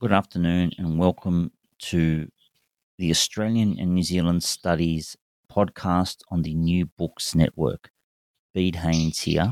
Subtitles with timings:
[0.00, 2.30] Good afternoon, and welcome to
[2.96, 5.14] the Australian and New Zealand Studies
[5.52, 7.90] podcast on the New Books Network.
[8.54, 9.50] Bede Haynes here.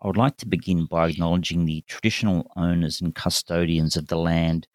[0.00, 4.68] I would like to begin by acknowledging the traditional owners and custodians of the land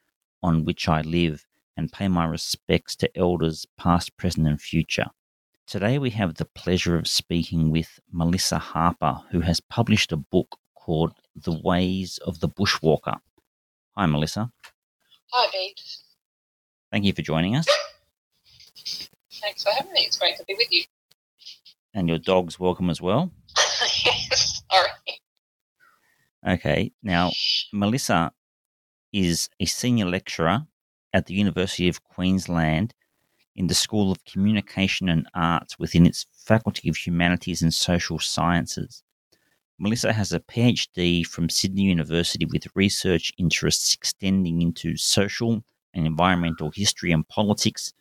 [0.44, 1.44] on which I live
[1.76, 5.08] and pay my respects to elders past, present, and future.
[5.66, 10.60] Today we have the pleasure of speaking with Melissa Harper, who has published a book
[10.76, 13.18] called The Ways of the Bushwalker
[13.98, 14.52] Hi, Melissa.
[15.32, 15.80] Hi, Bede.
[16.92, 17.68] Thank you for joining us.
[19.42, 20.02] Thanks for having me.
[20.02, 20.84] It's great to be with you.
[21.94, 23.32] And your dog's welcome as well.
[24.06, 24.90] yes, sorry.
[26.48, 27.32] Okay, now,
[27.74, 28.32] Melissa
[29.12, 30.66] is a senior lecturer
[31.14, 32.94] at the University of Queensland
[33.56, 39.04] in the School of Communication and Arts within its Faculty of Humanities and Social Sciences.
[39.80, 46.72] Melissa has a PhD from Sydney University with research interests extending into social and environmental
[46.72, 47.94] history and politics,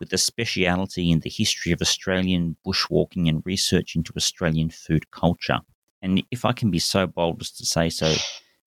[0.00, 5.60] with a speciality in the history of Australian bushwalking and research into Australian food culture.
[6.02, 8.14] And if I can be so bold as to say so,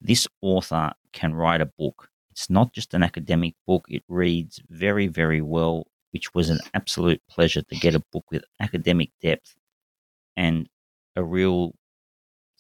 [0.02, 2.09] this author can write a book.
[2.31, 7.22] It's not just an academic book, it reads very, very well, which was an absolute
[7.30, 9.56] pleasure to get a book with academic depth
[10.36, 10.67] and
[11.16, 11.75] a real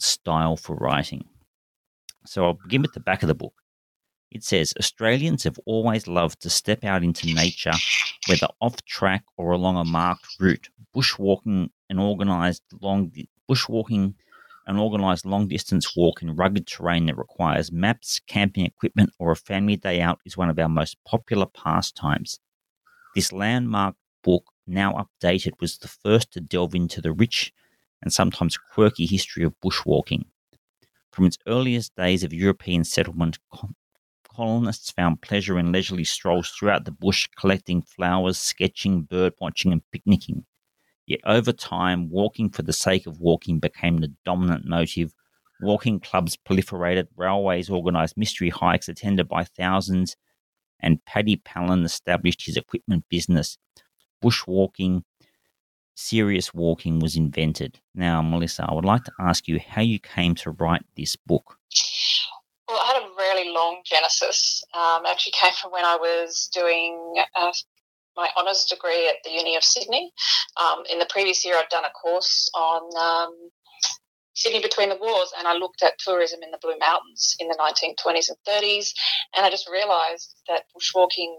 [0.01, 1.25] style for writing.
[2.25, 3.53] So I'll begin with the back of the book.
[4.31, 7.73] It says Australians have always loved to step out into nature,
[8.27, 10.69] whether off track or along a marked route.
[10.95, 13.11] Bushwalking and organized long
[13.49, 14.13] bushwalking
[14.67, 19.35] an organized long distance walk in rugged terrain that requires maps, camping equipment, or a
[19.35, 22.39] family day out is one of our most popular pastimes.
[23.15, 27.51] This landmark book, now updated, was the first to delve into the rich
[28.01, 30.25] and sometimes quirky history of bushwalking.
[31.11, 33.39] From its earliest days of European settlement,
[34.33, 39.81] colonists found pleasure in leisurely strolls throughout the bush, collecting flowers, sketching, bird watching, and
[39.91, 40.45] picnicking.
[41.05, 45.13] Yet over time, walking for the sake of walking became the dominant motive.
[45.59, 50.15] Walking clubs proliferated, railways organized mystery hikes attended by thousands,
[50.79, 53.57] and Paddy Pallin established his equipment business.
[54.23, 55.03] Bushwalking
[56.01, 57.79] serious walking was invented.
[57.93, 61.57] Now, Melissa, I would like to ask you how you came to write this book.
[62.67, 64.63] Well, I had a really long genesis.
[64.73, 67.51] Um, actually, came from when I was doing uh,
[68.15, 70.11] my honours degree at the Uni of Sydney.
[70.57, 73.49] Um, in the previous year, I'd done a course on um,
[74.33, 77.55] Sydney between the wars, and I looked at tourism in the Blue Mountains in the
[77.55, 78.91] 1920s and 30s,
[79.35, 81.35] and I just realised that bushwalking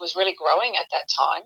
[0.00, 1.42] was really growing at that time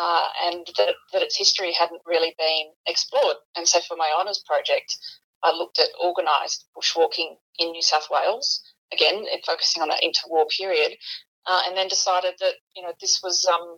[0.00, 3.36] uh, and that, that its history hadn't really been explored.
[3.54, 4.96] And so for my honours project,
[5.42, 8.62] I looked at organised bushwalking in New South Wales,
[8.92, 10.96] again, focusing on that interwar period,
[11.46, 13.76] uh, and then decided that, you know, this was um,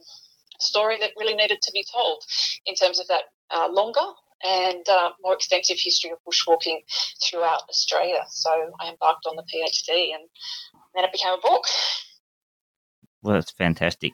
[0.58, 2.22] a story that really needed to be told
[2.66, 4.06] in terms of that uh, longer
[4.44, 6.78] and uh, more extensive history of bushwalking
[7.22, 8.22] throughout Australia.
[8.28, 8.50] So
[8.80, 10.28] I embarked on the PhD and
[10.94, 11.64] then it became a book.
[13.22, 14.12] Well, that's fantastic.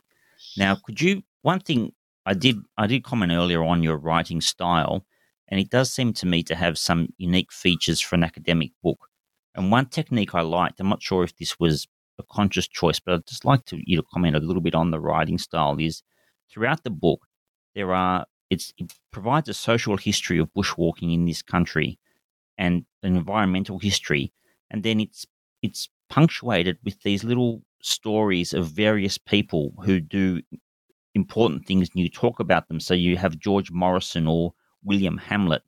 [0.57, 1.93] Now, could you one thing
[2.29, 5.07] I did I did comment earlier on your writing style,
[5.49, 9.09] and it does seem to me to have some unique features for an academic book.
[9.55, 13.15] And one technique I liked, I'm not sure if this was a conscious choice, but
[13.15, 15.79] I'd just like to you comment a little bit on the writing style.
[15.79, 16.03] Is
[16.51, 17.21] throughout the book
[17.75, 18.63] there are it
[19.11, 21.99] provides a social history of bushwalking in this country
[22.59, 24.33] and an environmental history,
[24.71, 25.25] and then it's
[25.63, 30.43] it's punctuated with these little stories of various people who do
[31.19, 32.81] important things and you talk about them.
[32.81, 34.55] So you have George Morrison or
[34.85, 35.63] William Hamlet,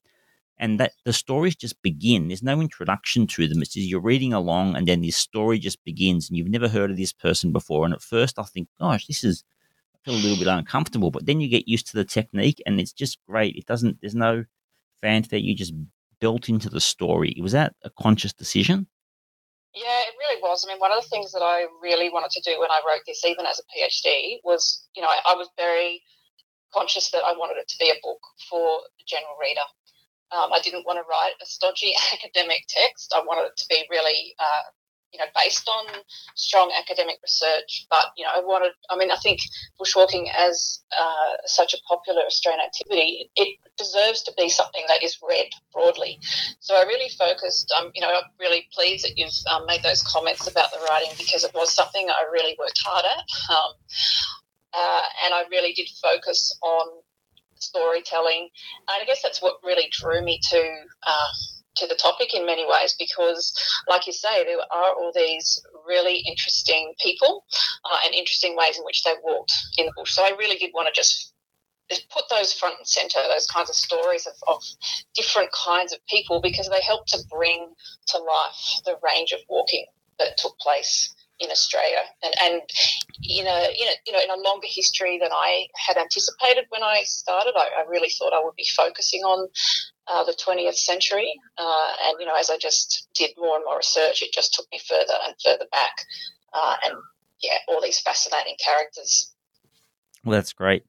[0.58, 2.29] and that the stories just begin.
[2.29, 3.61] There's no introduction to them.
[3.62, 6.91] It's just you're reading along, and then this story just begins, and you've never heard
[6.91, 7.85] of this person before.
[7.85, 9.44] And at first, I think, gosh, this is
[9.94, 12.81] I feel a little bit uncomfortable, but then you get used to the technique, and
[12.81, 13.56] it's just great.
[13.56, 13.99] It doesn't.
[14.00, 14.44] There's no
[15.00, 15.38] fanfare.
[15.38, 15.75] You just
[16.20, 17.37] built into the story.
[17.41, 18.87] Was that a conscious decision?
[19.75, 20.64] Yeah, it really was.
[20.67, 23.02] I mean, one of the things that I really wanted to do when I wrote
[23.06, 26.02] this, even as a PhD, was, you know, I, I was very
[26.75, 28.19] conscious that I wanted it to be a book
[28.49, 29.67] for the general reader.
[30.32, 33.14] Um, I didn't want to write a stodgy academic text.
[33.14, 34.70] I wanted it to be really uh,
[35.12, 35.87] you know, based on
[36.35, 37.87] strong academic research.
[37.91, 38.73] But you know, I wanted.
[38.91, 39.41] I mean, I think
[39.81, 45.19] bushwalking as uh, such a popular Australian activity, it deserves to be something that is
[45.27, 46.19] read broadly.
[46.61, 47.73] So I really focused.
[47.79, 51.11] Um, you know, I'm really pleased that you've um, made those comments about the writing
[51.19, 53.25] because it was something I really worked hard at.
[53.51, 53.73] Um,
[54.73, 57.03] uh, and I really did focus on
[57.56, 58.49] storytelling.
[58.89, 60.75] And I guess that's what really drew me to
[61.06, 61.29] uh,
[61.76, 63.52] to the topic in many ways because,
[63.88, 67.44] like you say, there are all these really interesting people
[67.84, 70.12] uh, and interesting ways in which they walked in the bush.
[70.12, 71.32] So I really did want to just
[72.11, 74.62] put those front and center, those kinds of stories of, of
[75.14, 77.75] different kinds of people because they help to bring
[78.06, 79.87] to life the range of walking
[80.19, 82.62] that took place in Australia, and and
[83.22, 86.82] you know, in a, you know, in a longer history than I had anticipated when
[86.82, 87.55] I started.
[87.56, 89.49] I, I really thought I would be focusing on
[90.11, 93.77] uh, the 20th century, uh, and you know, as I just did more and more
[93.77, 95.93] research, it just took me further and further back,
[96.53, 96.95] uh, and
[97.43, 99.33] yeah, all these fascinating characters.
[100.25, 100.85] Well, that's great.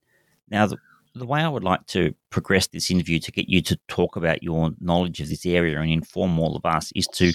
[0.50, 0.77] Now, the,
[1.15, 4.44] the way I would like to progress this interview to get you to talk about
[4.44, 7.31] your knowledge of this area and inform all of us is to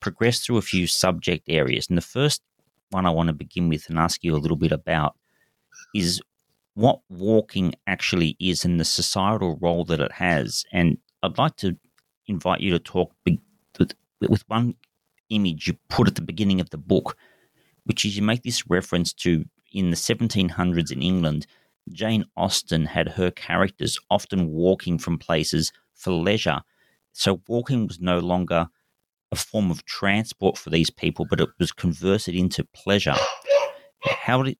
[0.00, 1.88] progress through a few subject areas.
[1.88, 2.42] And the first
[2.90, 5.16] one I want to begin with and ask you a little bit about
[5.94, 6.20] is
[6.74, 10.64] what walking actually is and the societal role that it has.
[10.72, 11.76] And I'd like to
[12.26, 13.38] invite you to talk with,
[14.20, 14.74] with one
[15.30, 17.16] image you put at the beginning of the book,
[17.84, 21.46] which is you make this reference to in the 1700s in England,
[21.92, 26.62] Jane Austen had her characters often walking from places for leisure.
[27.12, 28.68] So walking was no longer
[29.32, 33.14] a form of transport for these people, but it was converted into pleasure.
[34.02, 34.58] How did,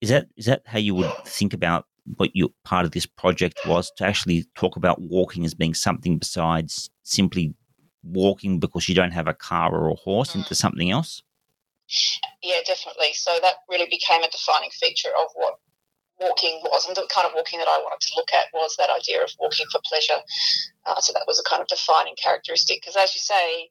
[0.00, 3.60] is that is that how you would think about what your part of this project
[3.66, 7.54] was to actually talk about walking as being something besides simply
[8.02, 11.22] walking because you don't have a car or a horse into something else?
[12.42, 13.12] Yeah, definitely.
[13.14, 15.58] So that really became a defining feature of what
[16.20, 18.90] walking was, and the kind of walking that I wanted to look at was that
[18.90, 20.22] idea of walking for pleasure.
[20.86, 22.80] Uh, so that was a kind of defining characteristic.
[22.80, 23.68] Because as you say,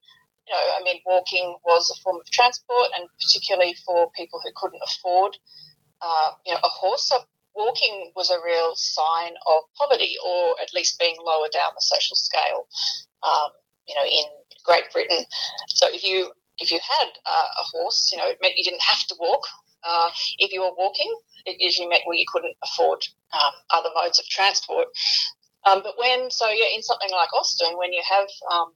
[0.48, 4.52] you know, I mean, walking was a form of transport, and particularly for people who
[4.56, 5.38] couldn't afford,
[6.02, 7.08] uh, you know, a horse.
[7.08, 7.20] So
[7.56, 12.16] walking was a real sign of poverty, or at least being lower down the social
[12.16, 12.68] scale.
[13.24, 13.52] Um,
[13.88, 14.26] you know, in
[14.66, 15.26] Great Britain.
[15.68, 18.82] So if you if you had uh, a horse, you know, it meant you didn't
[18.82, 19.44] have to walk.
[19.84, 21.12] Uh, if you were walking,
[21.46, 23.04] it usually meant well you couldn't afford
[23.34, 24.88] um, other modes of transport.
[25.66, 28.74] Um, but when so yeah, in something like Austen, when you have um,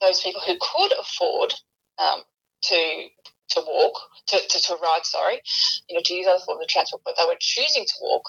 [0.00, 1.54] those people who could afford
[1.98, 2.22] um,
[2.62, 3.06] to
[3.50, 3.94] to walk,
[4.28, 5.40] to, to, to, ride, sorry,
[5.88, 8.24] you know, to use other forms of transport, but they were choosing to walk,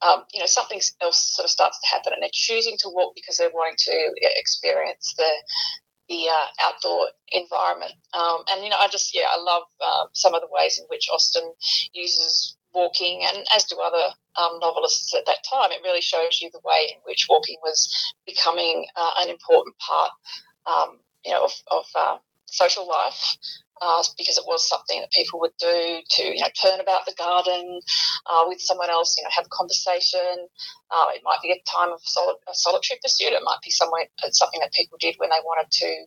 [0.00, 3.14] um, you know, something else sort of starts to happen and they're choosing to walk
[3.14, 5.30] because they're wanting to experience the
[6.08, 7.92] the uh, outdoor environment.
[8.12, 10.84] Um, and, you know, I just, yeah, I love uh, some of the ways in
[10.88, 11.52] which Austen
[11.94, 15.70] uses walking, and as do other um, novelists at that time.
[15.70, 17.88] It really shows you the way in which walking was
[18.26, 20.10] becoming uh, an important part
[20.66, 22.16] um, you know, of, of uh,
[22.46, 23.36] social life.
[23.82, 27.14] Uh, because it was something that people would do to, you know, turn about the
[27.18, 27.80] garden
[28.30, 30.46] uh, with someone else, you know, have a conversation.
[30.90, 33.32] Uh, it might be a time of soli- a solitary pursuit.
[33.32, 36.04] It might be somewhere, uh, something that people did when they wanted to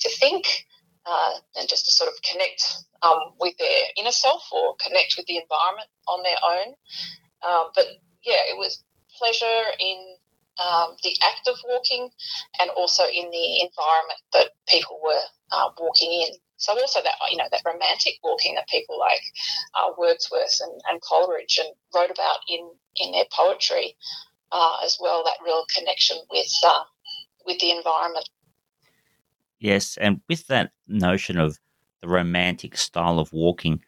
[0.00, 0.66] to think
[1.06, 2.62] uh, and just to sort of connect
[3.02, 6.74] um, with their inner self or connect with the environment on their own.
[7.46, 7.86] Um, but
[8.24, 8.82] yeah, it was
[9.18, 10.16] pleasure in
[10.58, 12.08] um, the act of walking
[12.60, 15.22] and also in the environment that people were
[15.52, 16.34] uh, walking in.
[16.56, 19.20] So also that you know that romantic walking that people like
[19.74, 23.94] uh, Wordsworth and, and, Coleridge and wrote about in in their poetry
[24.52, 25.22] uh, as well.
[25.24, 26.84] That real connection with uh,
[27.44, 28.28] with the environment.
[29.58, 31.58] Yes, and with that notion of
[32.00, 33.82] the romantic style of walking,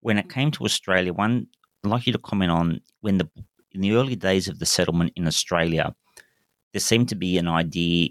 [0.00, 1.48] when it came to Australia, one
[1.84, 3.28] I'd like you to comment on when the
[3.72, 5.94] in the early days of the settlement in Australia,
[6.72, 8.10] there seemed to be an idea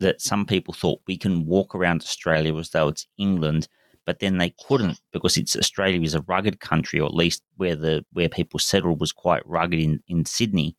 [0.00, 3.68] that some people thought we can walk around Australia as though it's England,
[4.04, 7.76] but then they couldn't because it's Australia is a rugged country, or at least where
[7.76, 10.76] the where people settled was quite rugged in, in Sydney.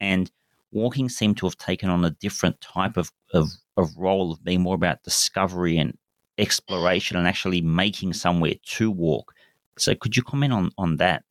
[0.00, 0.30] And
[0.72, 4.60] walking seemed to have taken on a different type of, of, of role of being
[4.60, 5.96] more about discovery and
[6.38, 9.34] exploration and actually making somewhere to walk.
[9.78, 11.24] So could you comment on, on that?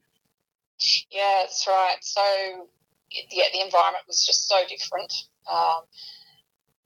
[1.11, 1.97] Yeah, that's right.
[2.01, 2.21] So
[3.31, 5.13] yeah, the environment was just so different.
[5.51, 5.81] Um,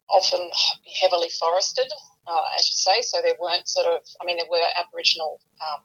[0.10, 0.50] often
[1.02, 1.92] heavily forested,
[2.28, 3.02] uh, as you say.
[3.02, 5.82] So there weren't sort of, I mean, there were Aboriginal um,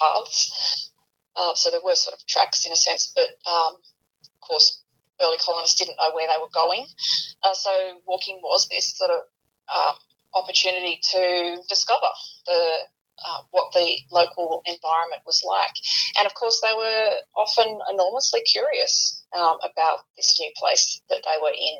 [0.00, 0.90] paths,
[1.36, 3.74] uh, so there were sort of tracks in a sense, but um,
[4.24, 4.82] of course,
[5.20, 6.86] early colonists didn't know where they were going.
[7.42, 7.70] Uh, so
[8.06, 9.20] walking was this sort of
[9.74, 9.94] um,
[10.34, 12.06] opportunity to discover
[12.46, 12.78] the
[13.24, 15.74] uh, what the local environment was like.
[16.18, 21.42] And of course, they were often enormously curious um, about this new place that they
[21.42, 21.78] were in,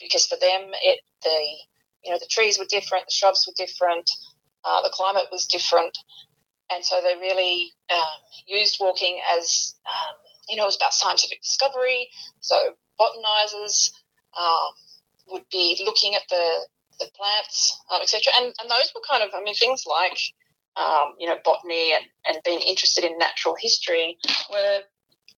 [0.00, 1.38] because for them, it the
[2.04, 4.10] you know the trees were different, the shrubs were different,
[4.64, 5.96] uh, the climate was different,
[6.70, 10.14] and so they really um, used walking as um,
[10.48, 12.08] you know it was about scientific discovery.
[12.40, 12.56] So
[12.98, 13.92] botanizers
[14.38, 14.72] um,
[15.28, 16.66] would be looking at the
[16.98, 18.32] the plants, um, etc.
[18.38, 20.18] And, and those were kind of, I mean, things like,
[20.76, 24.18] um, you know, botany and, and being interested in natural history
[24.50, 24.80] were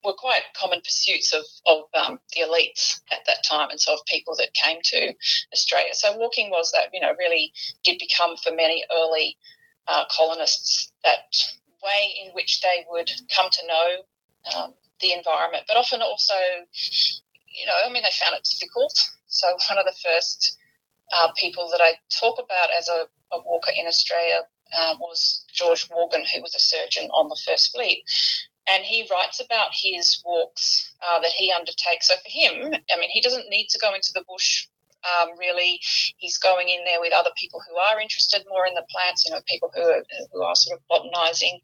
[0.04, 4.00] were quite common pursuits of, of um, the elites at that time and so of
[4.06, 5.12] people that came to
[5.52, 5.92] Australia.
[5.92, 7.52] So walking was that, you know, really
[7.84, 9.36] did become for many early
[9.86, 11.34] uh, colonists that
[11.82, 13.88] way in which they would come to know
[14.56, 16.34] um, the environment, but often also,
[16.72, 18.92] you know, I mean, they found it difficult.
[19.28, 20.58] So one of the first
[21.12, 24.40] uh, people that I talk about as a, a walker in Australia
[24.76, 28.04] uh, was George Worgan, who was a surgeon on the First Fleet.
[28.70, 32.08] And he writes about his walks uh, that he undertakes.
[32.08, 34.66] So for him, I mean, he doesn't need to go into the bush
[35.04, 35.80] um, really.
[36.16, 39.32] He's going in there with other people who are interested more in the plants, you
[39.32, 41.60] know, people who are, who are sort of botanizing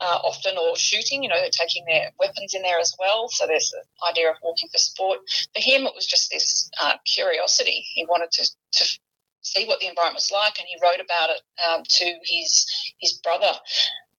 [0.00, 3.28] uh, often or shooting, you know, they're taking their weapons in there as well.
[3.28, 5.18] So there's the idea of walking for sport.
[5.54, 7.84] For him, it was just this uh, curiosity.
[7.94, 8.98] He wanted to, to
[9.42, 12.66] see what the environment was like, and he wrote about it um, to his
[12.98, 13.52] his brother.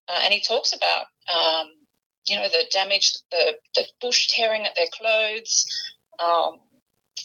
[0.08, 1.68] Uh, and he talks about, um,
[2.28, 5.66] you know, the damage, the, the bush tearing at their clothes,
[6.20, 6.60] um,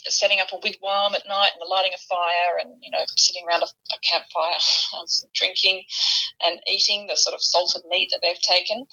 [0.08, 3.44] setting up a wigwam at night and the lighting a fire and you know sitting
[3.46, 4.58] around a, a campfire
[5.34, 5.82] drinking
[6.44, 8.86] and eating the sort of salted meat that they've taken.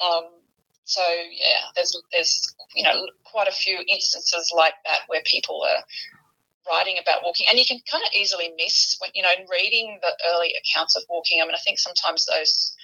[0.00, 0.24] Um,
[0.84, 5.82] so yeah there's there's you know quite a few instances like that where people are
[6.68, 9.98] writing about walking and you can kind of easily miss when you know in reading
[10.02, 12.74] the early accounts of walking i mean i think sometimes those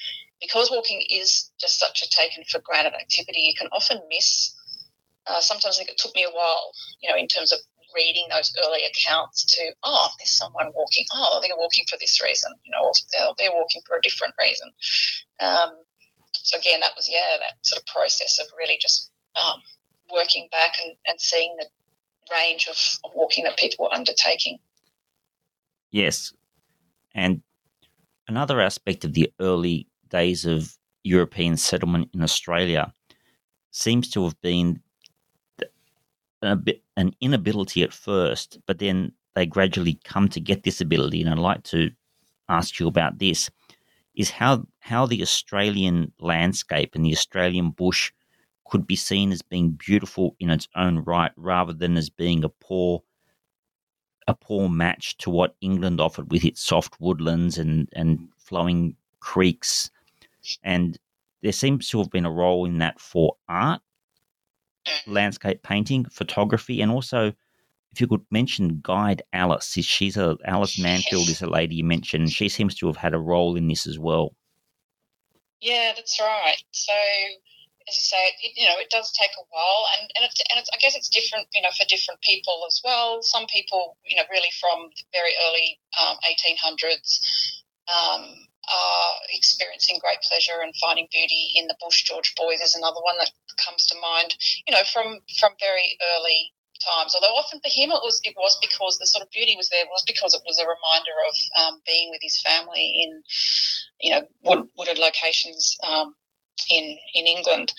[0.40, 4.54] because walking is just such a taken for granted activity you can often miss
[5.26, 7.58] uh, sometimes I think it took me a while, you know, in terms of
[7.94, 11.04] reading those early accounts to, oh, there's someone walking.
[11.12, 12.92] Oh, they're walking for this reason, you know,
[13.38, 14.70] they're walking for a different reason.
[15.40, 15.70] Um,
[16.32, 19.60] so again, that was yeah, that sort of process of really just um,
[20.12, 21.66] working back and, and seeing the
[22.30, 24.58] range of, of walking that people were undertaking.
[25.90, 26.32] Yes,
[27.14, 27.42] and
[28.28, 32.92] another aspect of the early days of European settlement in Australia
[33.70, 34.80] seems to have been
[36.42, 41.20] a bit an inability at first, but then they gradually come to get this ability.
[41.20, 41.90] And I'd like to
[42.48, 43.50] ask you about this:
[44.14, 48.12] is how how the Australian landscape and the Australian bush
[48.70, 52.48] could be seen as being beautiful in its own right, rather than as being a
[52.48, 53.02] poor
[54.28, 59.90] a poor match to what England offered with its soft woodlands and and flowing creeks.
[60.62, 60.98] And
[61.42, 63.82] there seems to have been a role in that for art
[65.06, 67.32] landscape painting, photography, and also
[67.92, 69.72] if you could mention guide Alice.
[69.72, 72.30] She's a Alice Manfield is a lady you mentioned.
[72.30, 74.34] She seems to have had a role in this as well.
[75.60, 76.62] Yeah, that's right.
[76.70, 76.92] So
[77.90, 80.62] as you say, it, you know, it does take a while, and and, it's, and
[80.62, 83.18] it's, I guess it's different, you know, for different people as well.
[83.22, 87.18] Some people, you know, really from the very early um, 1800s,
[87.90, 92.06] um, are experiencing great pleasure and finding beauty in the bush.
[92.06, 94.38] George Boyd is another one that comes to mind.
[94.66, 97.14] You know, from from very early times.
[97.14, 99.84] Although often for him it was it was because the sort of beauty was there
[99.90, 103.22] was because it was a reminder of um, being with his family in
[104.00, 106.14] you know wood, wooded locations um,
[106.70, 107.72] in in England.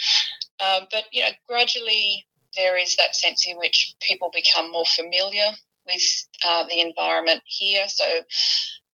[0.59, 5.47] Um, but you know, gradually there is that sense in which people become more familiar
[5.87, 7.87] with uh, the environment here.
[7.87, 8.05] So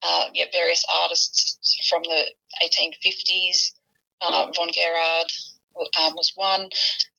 [0.03, 1.57] uh, yeah, various artists
[1.89, 2.25] from the
[2.63, 3.71] 1850s.
[4.21, 5.29] Uh, Von Guérard
[5.99, 6.61] um, was one,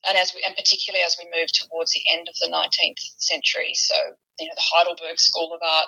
[0.07, 3.73] and as we, and particularly as we move towards the end of the 19th century.
[3.75, 3.95] So
[4.39, 5.87] you know the Heidelberg School of Art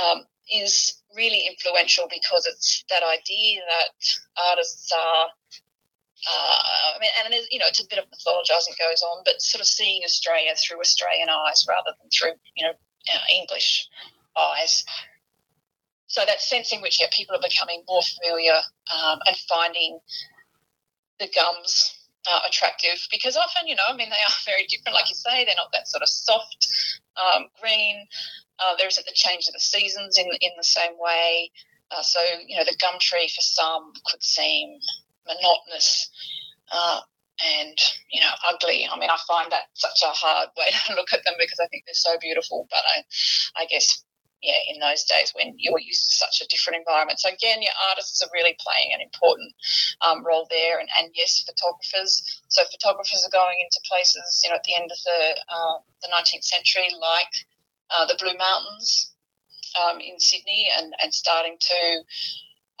[0.00, 0.24] um,
[0.54, 5.26] is really influential because it's that idea that artists are.
[6.26, 9.22] Uh, I mean, and it is, you know, it's a bit of mythologizing goes on,
[9.24, 13.88] but sort of seeing Australia through Australian eyes rather than through, you know, uh, English
[14.36, 14.84] eyes.
[16.08, 18.58] So that sense in which yeah, people are becoming more familiar
[18.92, 20.00] um, and finding
[21.20, 21.94] the gums
[22.26, 24.94] uh, attractive because often, you know, I mean, they are very different.
[24.94, 26.66] Like you say, they're not that sort of soft
[27.16, 28.06] um, green.
[28.58, 31.50] Uh, there isn't the change of the seasons in in the same way.
[31.90, 34.78] Uh, so, you know, the gum tree for some could seem
[35.28, 36.10] monotonous
[36.72, 37.00] uh,
[37.44, 37.78] and,
[38.10, 38.88] you know, ugly.
[38.90, 41.68] I mean, I find that such a hard way to look at them because I
[41.68, 42.66] think they're so beautiful.
[42.70, 44.02] But I, I guess
[44.42, 47.18] yeah, in those days when you were used to such a different environment.
[47.18, 49.52] So again, your artists are really playing an important
[50.00, 52.22] um, role there, and, and yes, photographers.
[52.48, 56.08] So photographers are going into places, you know, at the end of the uh, the
[56.14, 57.34] 19th century, like
[57.90, 59.12] uh, the Blue Mountains
[59.74, 62.02] um, in Sydney, and and starting to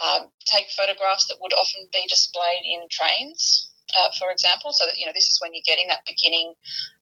[0.02, 4.72] um, take photographs that would often be displayed in trains, uh, for example.
[4.72, 6.54] So that you know, this is when you're getting that beginning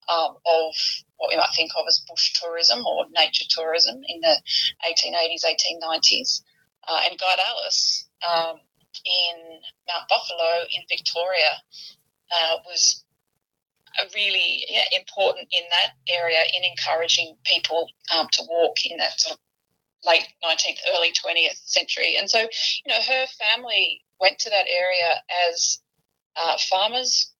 [0.09, 0.75] um, of
[1.17, 4.37] what we might think of as bush tourism or nature tourism in the
[4.87, 6.43] 1880s, 1890s.
[6.88, 8.61] Uh, and Guide Alice um,
[9.05, 11.61] in Mount Buffalo in Victoria
[12.31, 13.05] uh, was
[14.15, 19.35] really yeah, important in that area in encouraging people um, to walk in that sort
[19.35, 19.41] of
[20.06, 22.16] late 19th, early 20th century.
[22.18, 25.80] And so, you know, her family went to that area as
[26.36, 27.32] uh, farmers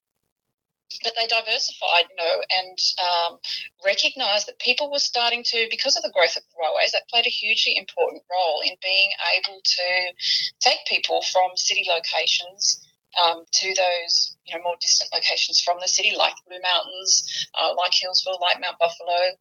[1.03, 3.39] but they diversified, you know, and um,
[3.85, 7.29] recognised that people were starting to, because of the growth of railways, that played a
[7.29, 10.13] hugely important role in being able to
[10.59, 12.87] take people from city locations
[13.21, 17.73] um, to those, you know, more distant locations from the city, like Blue Mountains, uh,
[17.75, 19.35] like Healesville, like Mount Buffalo,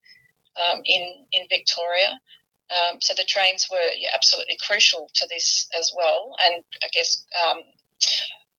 [0.56, 2.20] um, in in Victoria.
[2.70, 7.24] Um, so the trains were yeah, absolutely crucial to this as well, and I guess
[7.46, 7.62] um,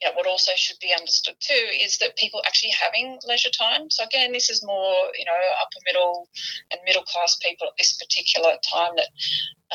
[0.01, 3.89] you know, what also should be understood too is that people actually having leisure time.
[3.89, 6.29] So again, this is more you know upper middle
[6.71, 9.09] and middle class people at this particular time that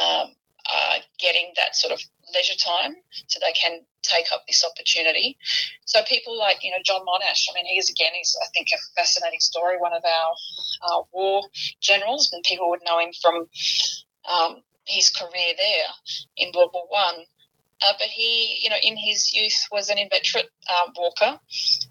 [0.01, 0.35] um,
[0.73, 2.01] are getting that sort of
[2.35, 2.95] leisure time,
[3.27, 5.37] so they can take up this opportunity.
[5.87, 7.49] So people like you know John Monash.
[7.51, 9.77] I mean, he's again he's I think a fascinating story.
[9.79, 10.31] One of our
[10.89, 11.43] uh, war
[11.81, 13.49] generals, and people would know him from.
[14.31, 15.91] Um, his career there
[16.37, 17.25] in World War One,
[17.83, 21.38] uh, but he, you know, in his youth was an inveterate um, walker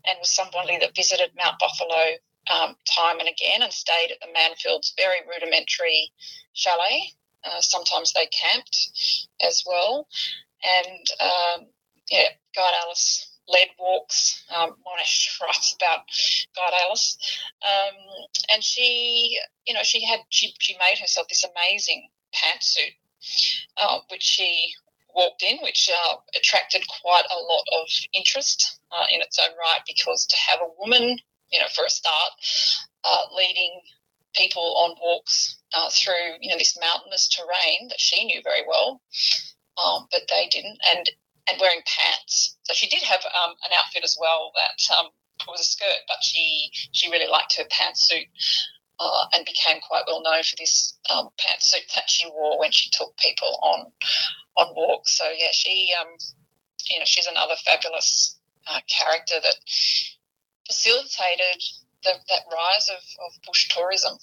[0.06, 2.18] and was somebody that visited Mount Buffalo
[2.50, 6.12] um, time and again and stayed at the Manfields very rudimentary
[6.54, 7.14] chalet.
[7.44, 8.78] Uh, sometimes they camped
[9.42, 10.08] as well.
[10.64, 11.68] And um,
[12.10, 14.44] yeah, Guide Alice led walks.
[14.56, 16.02] Um, Monash writes about
[16.56, 17.18] Guide Alice.
[17.66, 17.96] um,
[18.54, 22.96] and she, you know, she had she she made herself this amazing pantsuit,
[23.78, 24.74] uh, which she
[25.14, 29.82] walked in, which uh, attracted quite a lot of interest uh, in its own right
[29.88, 31.18] because to have a woman,
[31.52, 32.32] you know, for a start,
[33.04, 33.82] uh, leading
[34.36, 39.02] people on walks uh, through, you know, this mountainous terrain that she knew very well,
[39.84, 41.10] um, but they didn't, and
[41.50, 42.58] and wearing pants.
[42.64, 45.08] So she did have um, an outfit as well that um,
[45.48, 48.28] was a skirt, but she she really liked her pantsuit.
[49.04, 52.88] Uh, and became quite well known for this um, pantsuit that she wore when she
[52.92, 53.92] took people on
[54.58, 55.18] on walks.
[55.18, 56.10] So yeah, she um,
[56.88, 58.38] you know she's another fabulous
[58.68, 59.56] uh, character that
[60.68, 61.64] facilitated
[62.04, 64.20] the, that rise of, of bush tourism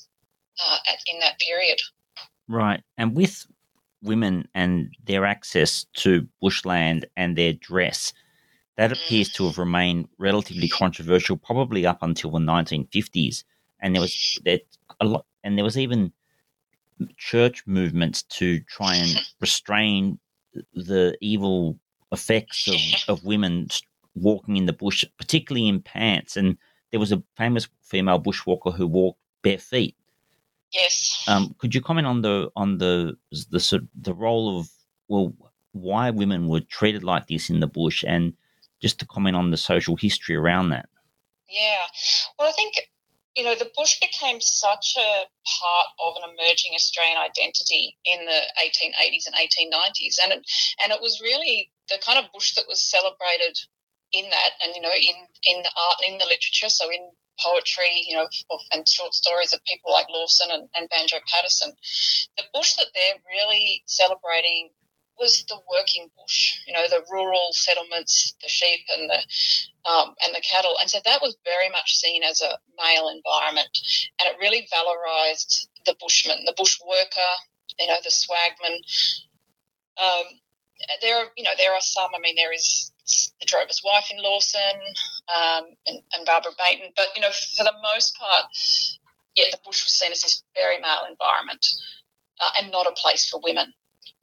[0.65, 1.81] uh, at, in that period.
[2.47, 3.47] Right, and with
[4.01, 8.13] women and their access to bushland and their dress,
[8.77, 13.43] that appears to have remained relatively controversial, probably up until the 1950s.
[13.81, 14.63] And there was that
[15.01, 16.13] a lot, and there was even
[17.17, 20.19] church movements to try and restrain
[20.75, 21.79] the evil
[22.13, 23.69] effects of, of women
[24.15, 26.37] walking in the bush, particularly in pants.
[26.37, 26.57] And
[26.91, 29.95] there was a famous female bushwalker who walked bare feet.
[30.73, 31.25] Yes.
[31.29, 34.69] Um, could you comment on the on the the the role of
[35.09, 35.33] well
[35.73, 38.35] why women were treated like this in the bush and
[38.81, 40.89] just to comment on the social history around that?
[41.49, 41.79] Yeah.
[42.39, 42.75] Well, I think
[43.37, 45.25] you know, the bush became such a
[45.61, 50.43] part of an emerging Australian identity in the 1880s and 1890s, and it,
[50.83, 53.57] and it was really the kind of bush that was celebrated
[54.13, 57.11] in that, and you know, in in the art, in the literature, so in
[57.41, 58.29] poetry, you know,
[58.73, 61.73] and short stories of people like Lawson and, and Banjo Paterson.
[62.37, 64.71] The bush that they're really celebrating
[65.19, 69.21] was the working bush, you know, the rural settlements, the sheep and the
[69.91, 73.71] um, and the cattle, and so that was very much seen as a male environment,
[74.21, 77.33] and it really valorised the bushman, the bush worker,
[77.79, 78.77] you know, the swagman.
[79.97, 80.27] Um,
[81.03, 82.11] there are, you know, there are some.
[82.15, 82.93] I mean, there is
[83.41, 84.77] the drover's wife in Lawson
[85.35, 88.45] um, and, and Barbara Baynton, but you know, for the most part,
[89.35, 91.67] yeah, the bush was seen as this very male environment
[92.41, 93.73] uh, and not a place for women.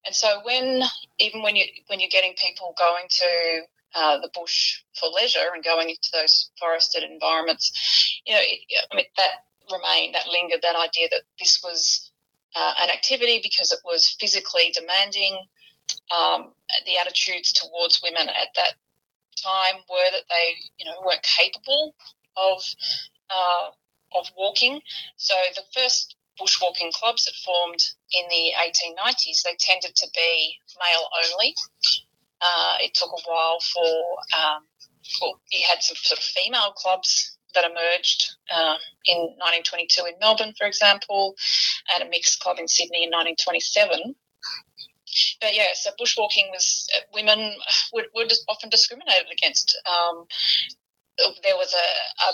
[0.06, 0.84] And so when
[1.20, 3.62] even when you when you're getting people going to
[3.96, 9.06] uh, the bush for leisure and going into those forested environments, you know, I mean
[9.18, 12.12] that remained, that lingered, that idea that this was
[12.56, 15.38] uh, an activity because it was physically demanding.
[16.12, 16.52] Um,
[16.86, 18.74] the attitudes towards women at that
[19.44, 21.96] time were that they, you know, weren't capable
[22.38, 22.64] of
[23.30, 23.70] uh,
[24.18, 24.82] of walking.
[25.18, 31.08] So the first bushwalking clubs that formed in the 1890s, they tended to be male
[31.24, 31.56] only.
[32.42, 34.64] Uh, it took a while for, um,
[35.22, 40.54] well, you had some sort of female clubs that emerged um, in 1922 in Melbourne,
[40.58, 41.36] for example,
[41.94, 44.16] and a mixed club in Sydney in 1927.
[45.40, 47.56] But yeah, so bushwalking was uh, women
[47.94, 49.80] were, were often discriminated against.
[49.88, 50.26] Um,
[51.44, 52.34] there was a, a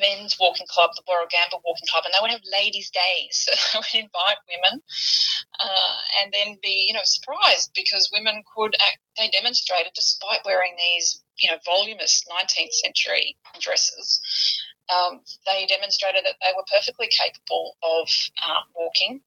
[0.00, 3.48] men's walking club, the Warragamba Walking Club, and they would have ladies' days.
[3.70, 4.82] So they would invite women
[5.60, 10.74] uh, and then be, you know, surprised because women could act, they demonstrated, despite wearing
[10.76, 14.20] these, you know, voluminous 19th century dresses,
[14.90, 18.08] um, they demonstrated that they were perfectly capable of
[18.42, 19.20] uh, walking.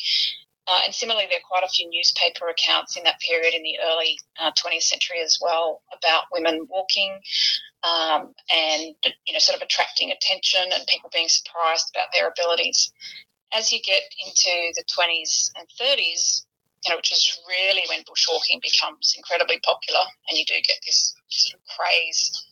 [0.67, 3.77] Uh, and similarly, there are quite a few newspaper accounts in that period in the
[3.83, 7.19] early uh, 20th century as well about women walking
[7.83, 8.95] um, and
[9.25, 12.91] you know sort of attracting attention and people being surprised about their abilities.
[13.53, 16.45] As you get into the 20s and 30s,
[16.83, 21.13] you know, which is really when bushwalking becomes incredibly popular, and you do get this
[21.29, 22.45] sort of craze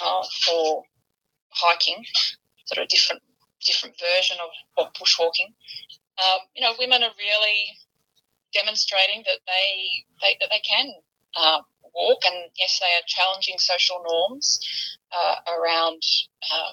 [0.00, 0.82] uh, for
[1.50, 2.04] hiking,
[2.64, 3.22] sort of different
[3.64, 5.52] different version of, of bushwalking.
[6.20, 7.78] Um, you know, women are really
[8.52, 10.92] demonstrating that they, they that they can
[11.36, 11.60] uh,
[11.94, 14.60] walk, and yes, they are challenging social norms
[15.12, 16.02] uh, around
[16.52, 16.72] uh,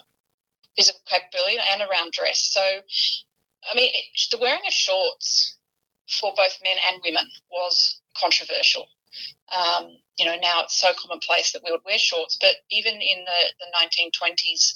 [0.75, 2.39] physical capability and around dress.
[2.51, 3.91] So, I mean,
[4.31, 5.57] the wearing of shorts
[6.09, 8.87] for both men and women was controversial.
[9.51, 13.25] Um, you know, now it's so commonplace that we would wear shorts, but even in
[13.25, 14.73] the, the 1920s,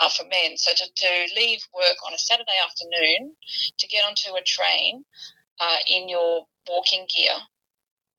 [0.00, 0.56] uh, for men.
[0.56, 3.36] So to, to leave work on a Saturday afternoon
[3.78, 5.04] to get onto a train
[5.60, 7.36] uh, in your walking gear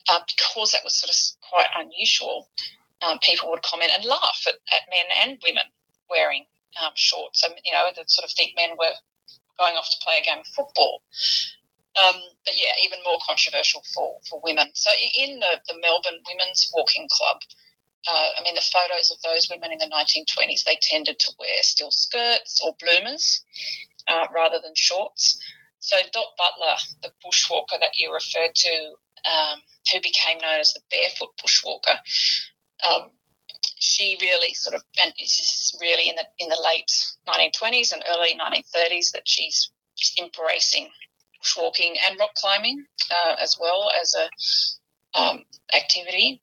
[0.09, 1.17] uh, because that was sort of
[1.49, 2.49] quite unusual,
[3.01, 5.65] um, people would comment and laugh at, at men and women
[6.09, 6.45] wearing
[6.81, 7.43] um, shorts.
[7.43, 8.93] And, you know, they sort of think men were
[9.57, 11.01] going off to play a game of football.
[11.97, 12.15] Um,
[12.45, 14.69] but yeah, even more controversial for, for women.
[14.73, 17.41] So in the, the Melbourne Women's Walking Club,
[18.07, 21.61] uh, I mean, the photos of those women in the 1920s, they tended to wear
[21.61, 23.43] still skirts or bloomers
[24.07, 25.39] uh, rather than shorts.
[25.79, 28.93] So Dot Butler, the bushwalker that you referred to,
[29.25, 29.61] um,
[29.91, 31.97] who became known as the barefoot bushwalker.
[32.87, 33.11] Um,
[33.77, 36.91] she really sort of, and this is really in the in the late
[37.27, 39.71] 1920s and early 1930s that she's
[40.19, 40.89] embracing
[41.41, 45.43] bushwalking and rock climbing uh, as well as a um,
[45.75, 46.41] activity.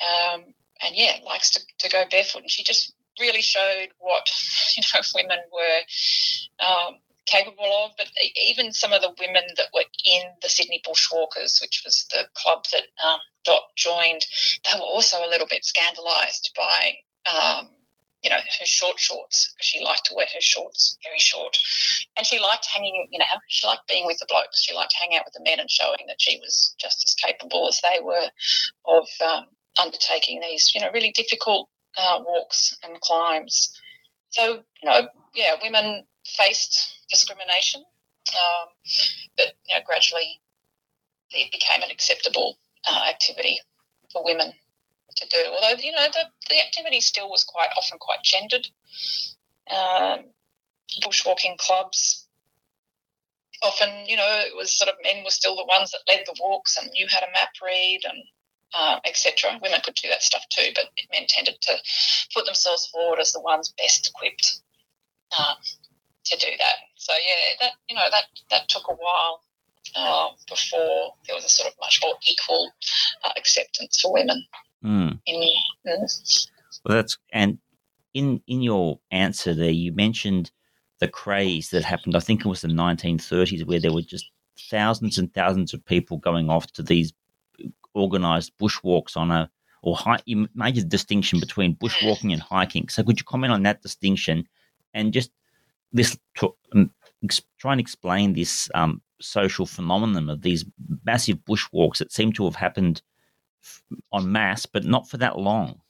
[0.00, 0.54] Um,
[0.84, 2.42] and yeah, likes to, to go barefoot.
[2.42, 4.30] And she just really showed what
[4.76, 6.94] you know women were um,
[7.26, 7.92] capable of.
[7.96, 8.08] But
[8.46, 12.64] even some of the women that were in the Sydney Bushwalkers, which was the club
[12.72, 14.26] that um, Dot joined,
[14.64, 16.92] they were also a little bit scandalised by.
[17.32, 17.68] Um,
[18.22, 19.52] you know, her short shorts.
[19.60, 21.58] She liked to wear her shorts very short.
[22.16, 24.62] And she liked hanging, you know, she liked being with the blokes.
[24.62, 27.66] She liked hanging out with the men and showing that she was just as capable
[27.66, 28.30] as they were
[28.86, 29.46] of um,
[29.80, 33.78] undertaking these, you know, really difficult uh, walks and climbs.
[34.30, 37.82] So, you know, yeah, women faced discrimination,
[38.32, 38.68] um,
[39.36, 40.40] but you know, gradually
[41.30, 43.60] it became an acceptable uh, activity
[44.12, 44.52] for women
[45.16, 45.38] to do.
[45.46, 48.66] Although you know the, the activity still was quite often quite gendered.
[49.70, 50.24] Um,
[51.02, 52.26] bushwalking clubs
[53.62, 56.36] often, you know, it was sort of men were still the ones that led the
[56.40, 58.22] walks and knew how to map read and
[58.74, 59.58] uh, etc.
[59.62, 61.76] Women could do that stuff too, but men tended to
[62.34, 64.60] put themselves forward as the ones best equipped
[65.38, 65.56] um,
[66.24, 66.76] to do that.
[66.96, 69.42] So yeah, that you know that that took a while
[69.96, 72.70] uh, before there was a sort of much more equal
[73.24, 74.44] uh, acceptance for women.
[74.84, 75.20] Mm.
[75.26, 75.48] In,
[75.86, 76.48] mm.
[76.84, 77.58] Well, that's and
[78.14, 80.50] in in your answer there, you mentioned
[81.00, 82.16] the craze that happened.
[82.16, 84.30] I think it was the 1930s, where there were just
[84.70, 87.12] thousands and thousands of people going off to these
[87.94, 89.50] organized bushwalks on a
[89.82, 92.88] or hike, you made a distinction between bushwalking and hiking.
[92.88, 94.48] So could you comment on that distinction
[94.94, 95.30] and just
[95.92, 96.90] this to, um,
[97.24, 100.64] ex, try and explain this um, social phenomenon of these
[101.04, 103.02] massive bushwalks that seem to have happened
[104.14, 105.80] en masse, but not for that long.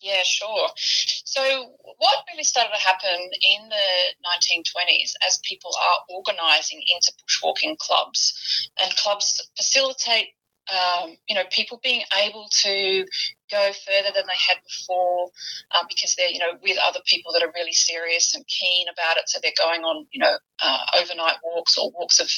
[0.00, 0.68] Yeah, sure.
[0.76, 7.76] So, what really started to happen in the 1920s as people are organising into bushwalking
[7.76, 10.28] clubs, and clubs facilitate
[10.68, 13.06] um, you know, people being able to
[13.50, 15.30] go further than they had before
[15.74, 19.16] um, because they're, you know, with other people that are really serious and keen about
[19.16, 19.24] it.
[19.26, 22.30] So they're going on, you know, uh, overnight walks or walks of,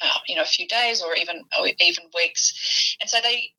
[0.00, 2.96] uh, you know, a few days or even or even weeks.
[3.00, 3.50] And so they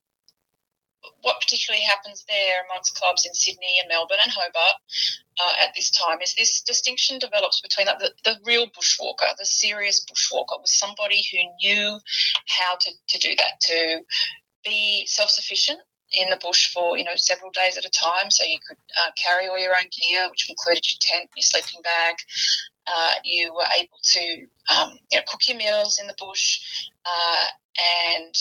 [1.21, 4.77] what particularly happens there amongst clubs in Sydney and Melbourne and Hobart
[5.39, 10.05] uh, at this time is this distinction develops between the, the real bushwalker, the serious
[10.05, 11.99] bushwalker, was somebody who knew
[12.47, 13.99] how to, to do that, to
[14.63, 15.79] be self sufficient
[16.13, 18.31] in the bush for you know several days at a time.
[18.31, 21.81] So you could uh, carry all your own gear, which included your tent, your sleeping
[21.83, 22.15] bag.
[22.87, 26.61] Uh, you were able to um, you know, cook your meals in the bush
[27.05, 27.45] uh,
[28.15, 28.33] and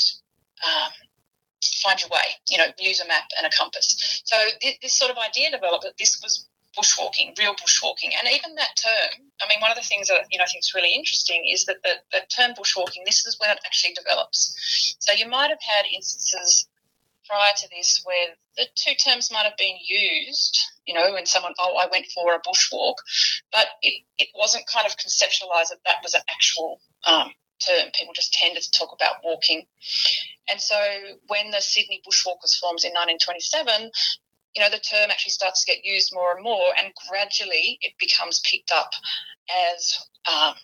[0.65, 0.93] um,
[1.83, 2.37] find your way.
[2.49, 4.23] You know, use a map and a compass.
[4.25, 4.37] So
[4.83, 9.27] this, sort of idea developed that this was bushwalking, real bushwalking, and even that term.
[9.41, 11.65] I mean, one of the things that you know I think is really interesting is
[11.67, 13.05] that the, the term bushwalking.
[13.05, 14.97] This is when it actually develops.
[15.01, 16.69] So you might have had instances
[17.27, 20.59] prior to this where the two terms might have been used.
[20.87, 22.95] You know, when someone, oh, I went for a bushwalk,
[23.53, 27.91] but it, it wasn't kind of conceptualized that that was an actual um, term.
[27.95, 29.67] People just tended to talk about walking.
[30.49, 30.77] And so
[31.27, 33.91] when the Sydney Bushwalkers forms in 1927,
[34.55, 37.93] you know, the term actually starts to get used more and more, and gradually it
[37.99, 38.91] becomes picked up
[39.75, 40.55] as um,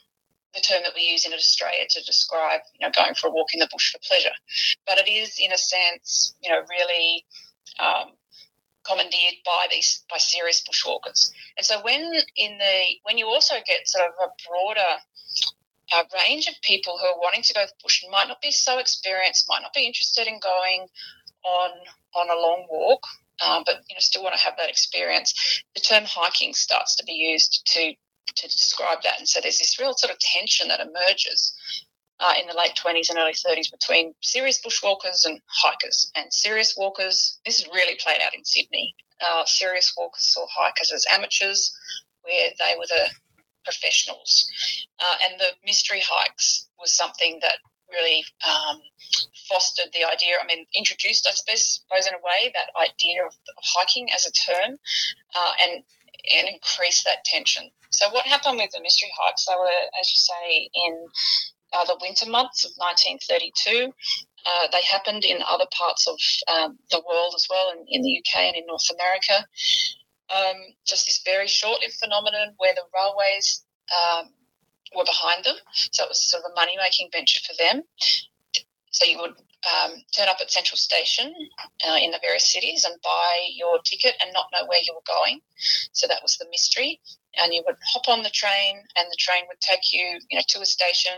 [0.55, 3.53] the term that we use in Australia to describe, you know, going for a walk
[3.53, 4.33] in the bush for pleasure.
[4.87, 7.25] But it is, in a sense, you know, really
[7.79, 8.13] um,
[8.85, 11.31] commandeered by these by serious bushwalkers.
[11.57, 12.03] And so when
[12.37, 14.99] in the when you also get sort of a broader
[15.93, 19.47] uh, range of people who are wanting to go bush might not be so experienced,
[19.49, 20.87] might not be interested in going
[21.45, 21.71] on
[22.15, 23.03] on a long walk,
[23.45, 25.63] um, but you know still want to have that experience.
[25.75, 27.95] The term hiking starts to be used to
[28.35, 31.55] to describe that, and so there's this real sort of tension that emerges.
[32.21, 36.13] Uh, in the late 20s and early 30s between serious bushwalkers and hikers.
[36.15, 38.95] And serious walkers, this is really played out in Sydney.
[39.21, 41.77] Uh, serious walkers saw hikers as amateurs,
[42.23, 43.11] where they were the
[43.65, 44.51] professionals.
[44.99, 47.59] Uh, and the mystery hikes was something that
[47.93, 48.81] really um,
[49.49, 54.09] fostered the idea, I mean, introduced, I suppose, in a way, that idea of, hiking
[54.13, 54.79] as a term
[55.35, 55.85] uh, and,
[56.35, 57.71] and increased that tension.
[57.91, 59.47] So, what happened with the mystery hikes?
[59.47, 61.07] They were, as you say, in
[61.73, 63.93] uh, the winter months of 1932.
[64.45, 68.19] Uh, they happened in other parts of um, the world as well, in, in, the
[68.19, 69.47] UK and in North America.
[70.35, 74.31] Um, just this very short-lived phenomenon where the railways um,
[74.97, 75.57] were behind them.
[75.91, 77.83] So it was sort of a money making venture for them.
[78.93, 81.33] So you would um, turn up at Central Station
[81.87, 85.07] uh, in the various cities and buy your ticket and not know where you were
[85.07, 85.41] going.
[85.93, 87.01] So that was the mystery.
[87.37, 90.43] And you would hop on the train, and the train would take you, you know,
[90.49, 91.13] to a station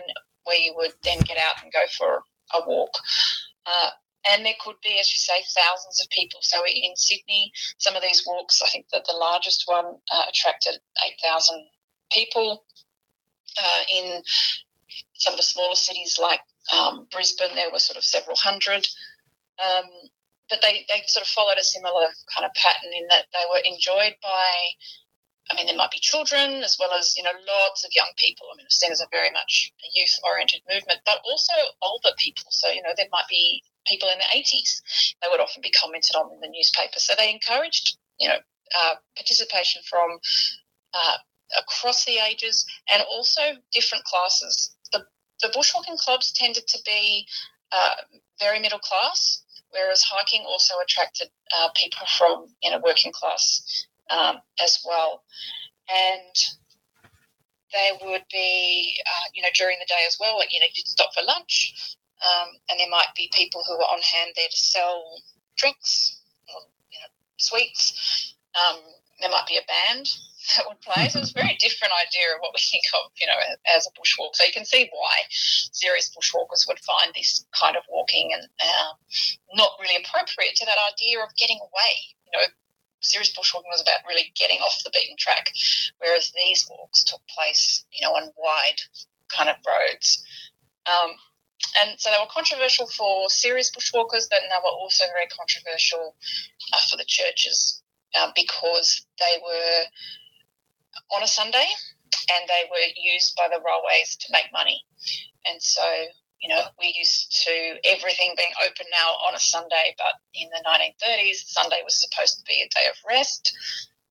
[0.45, 2.23] where you would then get out and go for
[2.55, 2.93] a walk.
[3.67, 3.91] Uh,
[4.29, 6.41] and there could be, as you say, thousands of people.
[6.43, 10.81] So in Sydney, some of these walks, I think that the largest one uh, attracted
[11.05, 11.67] 8,000
[12.11, 12.65] people
[13.59, 14.23] uh, in
[15.15, 16.41] some of the smaller cities like
[16.73, 18.87] um, Brisbane, there were sort of several hundred.
[19.59, 19.85] Um,
[20.49, 23.61] but they, they sort of followed a similar kind of pattern in that they were
[23.65, 24.53] enjoyed by,
[25.51, 28.47] I mean, there might be children as well as, you know, lots of young people.
[28.53, 32.13] I mean, it's seen as a very much a youth oriented movement, but also older
[32.19, 32.45] people.
[32.51, 34.83] So, you know, there might be people in the 80s.
[35.23, 36.99] They would often be commented on in the newspaper.
[36.99, 38.39] So they encouraged, you know,
[38.77, 40.19] uh, participation from
[40.95, 41.17] uh,
[41.59, 43.43] across the ages and also
[43.73, 44.75] different classes.
[44.93, 45.05] The,
[45.43, 47.27] the bushwalking clubs tended to be
[47.73, 47.95] uh,
[48.41, 54.37] very middle class, whereas hiking also attracted uh, people from you know working class um,
[54.63, 55.23] as well.
[55.91, 56.37] And
[57.73, 61.11] they would be, uh, you know, during the day as well, you know, you'd stop
[61.13, 65.05] for lunch, um, and there might be people who are on hand there to sell
[65.57, 66.61] drinks or,
[66.91, 68.35] you know, sweets.
[68.57, 68.81] Um,
[69.21, 70.09] there might be a band
[70.57, 71.09] that would play.
[71.09, 73.93] So it's a very different idea of what we think of, you know, as a
[73.93, 74.35] bushwalk.
[74.35, 78.93] So you can see why serious bushwalkers would find this kind of walking and uh,
[79.55, 81.95] not really appropriate to that idea of getting away.
[82.27, 82.47] You know,
[83.01, 85.53] serious bushwalking was about really getting off the beaten track,
[85.99, 88.81] whereas these walks took place, you know, on wide
[89.29, 90.25] kind of roads.
[90.87, 91.13] Um,
[91.81, 96.15] and so they were controversial for serious bushwalkers, but they were also very controversial
[96.73, 97.83] uh, for the churches
[98.15, 99.85] uh, because they were
[101.17, 101.67] on a Sunday
[102.31, 104.81] and they were used by the railways to make money.
[105.47, 105.83] And so,
[106.41, 110.63] you know, we're used to everything being open now on a Sunday, but in the
[110.63, 113.53] 1930s, Sunday was supposed to be a day of rest.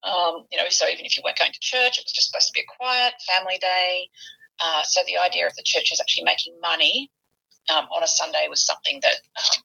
[0.03, 2.47] Um, you know, so even if you weren't going to church, it was just supposed
[2.47, 4.09] to be a quiet family day.
[4.59, 7.09] Uh, so the idea of the churches actually making money
[7.69, 9.63] um, on a Sunday was something that um,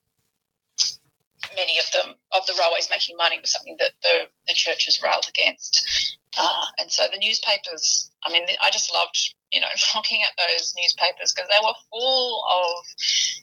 [1.55, 5.25] many of them of the railways making money was something that the, the churches railed
[5.27, 6.17] against.
[6.37, 9.17] Uh, and so the newspapers, I mean, I just loved,
[9.51, 12.85] you know, looking at those newspapers because they were full of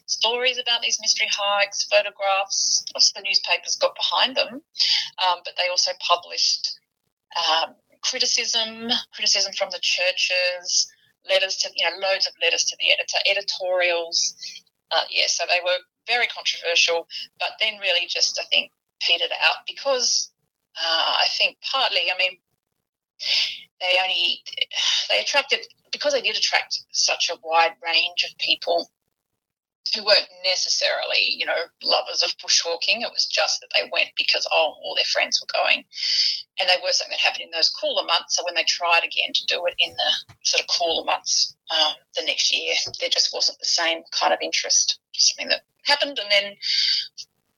[0.07, 2.85] stories about these mystery hikes, photographs.
[2.93, 4.61] The newspapers got behind them,
[5.25, 6.79] um, but they also published
[7.35, 10.87] um, criticism, criticism from the churches,
[11.29, 14.35] letters to you know loads of letters to the editor, editorials.
[14.91, 17.07] Uh, yeah, so they were very controversial,
[17.39, 20.31] but then really just I think petered out because
[20.77, 22.37] uh, I think partly, I mean,
[23.81, 24.41] they only
[25.09, 25.59] they attracted
[25.91, 28.89] because they did attract such a wide range of people
[29.93, 33.01] who weren't necessarily, you know, lovers of bushwalking.
[33.01, 35.83] It was just that they went because oh, all their friends were going,
[36.59, 38.35] and they were something that happened in those cooler months.
[38.35, 41.93] So when they tried again to do it in the sort of cooler months um,
[42.15, 44.99] the next year, there just wasn't the same kind of interest.
[45.13, 46.55] Just something that happened, and then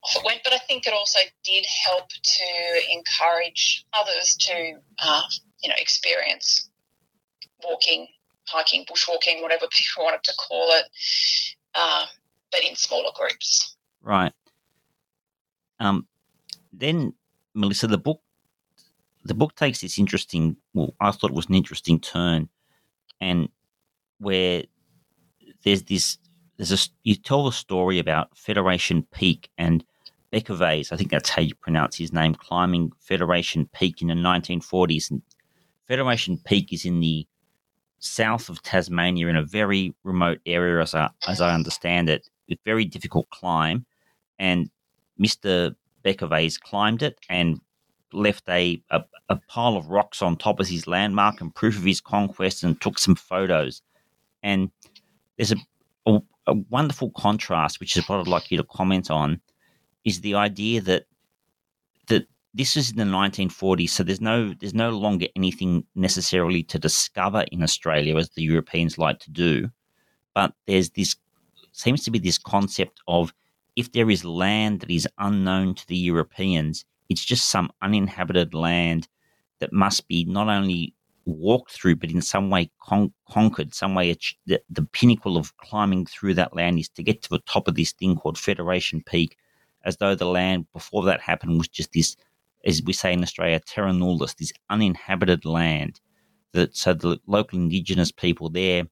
[0.02, 0.40] off it went.
[0.44, 5.22] But I think it also did help to encourage others to, uh,
[5.62, 6.70] you know, experience
[7.62, 8.08] walking,
[8.46, 10.84] hiking, bushwalking, whatever people wanted to call it,
[11.74, 12.06] uh,
[12.50, 13.76] but in smaller groups.
[14.02, 14.32] Right.
[15.78, 16.06] Um,
[16.72, 17.14] then
[17.54, 18.20] Melissa, the book,
[19.24, 20.56] the book takes this interesting.
[20.74, 22.48] Well, I thought it was an interesting turn,
[23.20, 23.48] and
[24.18, 24.64] where
[25.64, 26.18] there's this
[26.56, 29.84] there's a you tell the story about Federation Peak and
[30.32, 35.10] Bekovacs, I think that's how you pronounce his name, climbing Federation Peak in the 1940s.
[35.10, 35.22] And
[35.88, 37.26] Federation Peak is in the
[37.98, 42.28] south of Tasmania in a very remote area, as I, as I understand it,
[42.64, 43.86] very difficult climb.
[44.38, 44.70] And
[45.20, 45.74] Mr.
[46.04, 47.60] Bekovacs climbed it and
[48.12, 51.84] left a, a, a, pile of rocks on top as his landmark and proof of
[51.84, 53.82] his conquest and took some photos.
[54.42, 54.70] And
[55.36, 55.56] there's a,
[56.06, 59.40] a, a wonderful contrast, which is what I'd like you to comment on,
[60.04, 61.04] is the idea that
[62.08, 66.78] that this is in the 1940s, so there's no there's no longer anything necessarily to
[66.78, 69.68] discover in Australia as the Europeans like to do,
[70.34, 71.16] but there's this
[71.80, 73.32] seems to be this concept of
[73.76, 79.08] if there is land that is unknown to the Europeans, it's just some uninhabited land
[79.60, 84.14] that must be not only walked through, but in some way con- conquered, some way
[84.46, 87.74] the, the pinnacle of climbing through that land is to get to the top of
[87.74, 89.36] this thing called Federation Peak,
[89.84, 92.16] as though the land before that happened was just this,
[92.64, 96.00] as we say in Australia, terra nullius, this uninhabited land.
[96.52, 98.84] That so the local indigenous people, there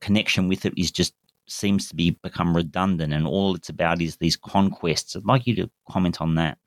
[0.00, 1.14] connection with it is just
[1.52, 5.16] seems to be become redundant, and all it's about is these conquests.
[5.16, 6.58] I'd like you to comment on that.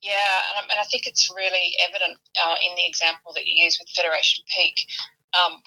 [0.00, 0.38] Yeah,
[0.70, 4.44] and I think it's really evident uh, in the example that you use with Federation
[4.54, 4.76] Peak.
[5.34, 5.62] Um,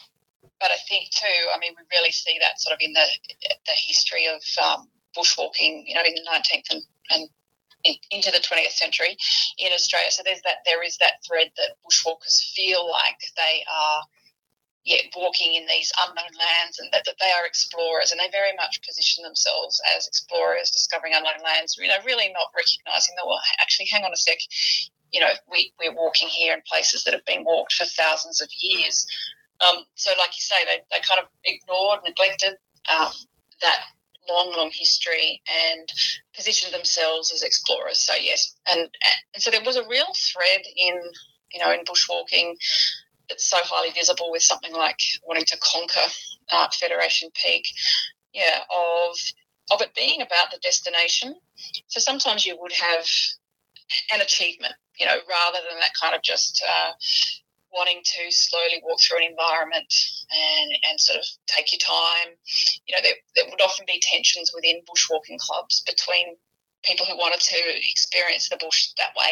[0.60, 3.06] but I think too, I mean, we really see that sort of in the
[3.66, 7.30] the history of um, bushwalking, you know, in the 19th and, and
[7.84, 9.18] in, into the 20th century
[9.58, 10.12] in Australia.
[10.12, 14.02] So there's that there is that thread that bushwalkers feel like they are
[14.88, 18.56] yeah, walking in these unknown lands and that, that they are explorers and they very
[18.56, 23.42] much position themselves as explorers discovering unknown lands, you know, really not recognizing that, well,
[23.60, 24.40] actually, hang on a sec,
[25.12, 28.48] you know, we, we're walking here in places that have been walked for thousands of
[28.58, 29.06] years.
[29.60, 32.56] Um, so, like you say, they, they kind of ignored, neglected
[32.88, 33.12] um,
[33.60, 33.92] that
[34.30, 35.92] long, long history and
[36.34, 38.00] positioned themselves as explorers.
[38.00, 38.88] So yes, and,
[39.34, 40.96] and so there was a real thread in
[41.52, 42.56] you know in bushwalking
[43.30, 46.08] that's so highly visible with something like wanting to conquer
[46.52, 47.66] uh, Federation Peak.
[48.34, 49.18] Yeah, of
[49.72, 51.36] of it being about the destination.
[51.88, 53.06] So sometimes you would have
[54.14, 56.92] an achievement, you know, rather than that kind of just uh,
[57.72, 59.94] wanting to slowly walk through an environment
[60.32, 62.36] and, and sort of take your time.
[62.88, 66.38] You know, there, there would often be tensions within bushwalking clubs between
[66.84, 67.58] people who wanted to
[67.90, 69.32] experience the bush that way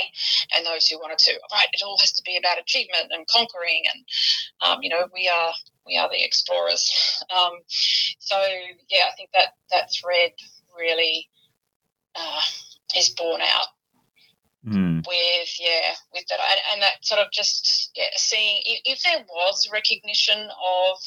[0.56, 3.84] and those who wanted to right it all has to be about achievement and conquering
[3.94, 4.06] and
[4.62, 5.54] um, you know we are
[5.86, 7.54] we are the explorers um,
[8.20, 8.36] so
[8.90, 10.32] yeah i think that that thread
[10.78, 11.30] really
[12.16, 12.42] uh,
[12.96, 13.68] is borne out
[14.66, 15.06] mm.
[15.08, 19.26] with yeah with that and, and, that sort of just yeah seeing if, if there
[19.28, 20.98] was recognition of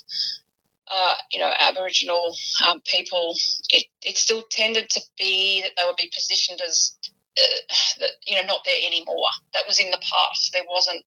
[0.91, 2.35] uh, you know Aboriginal
[2.67, 3.35] um, people,
[3.71, 6.97] it, it still tended to be that they would be positioned as
[7.39, 9.29] uh, that you know not there anymore.
[9.55, 10.53] That was in the past.
[10.53, 11.05] There wasn't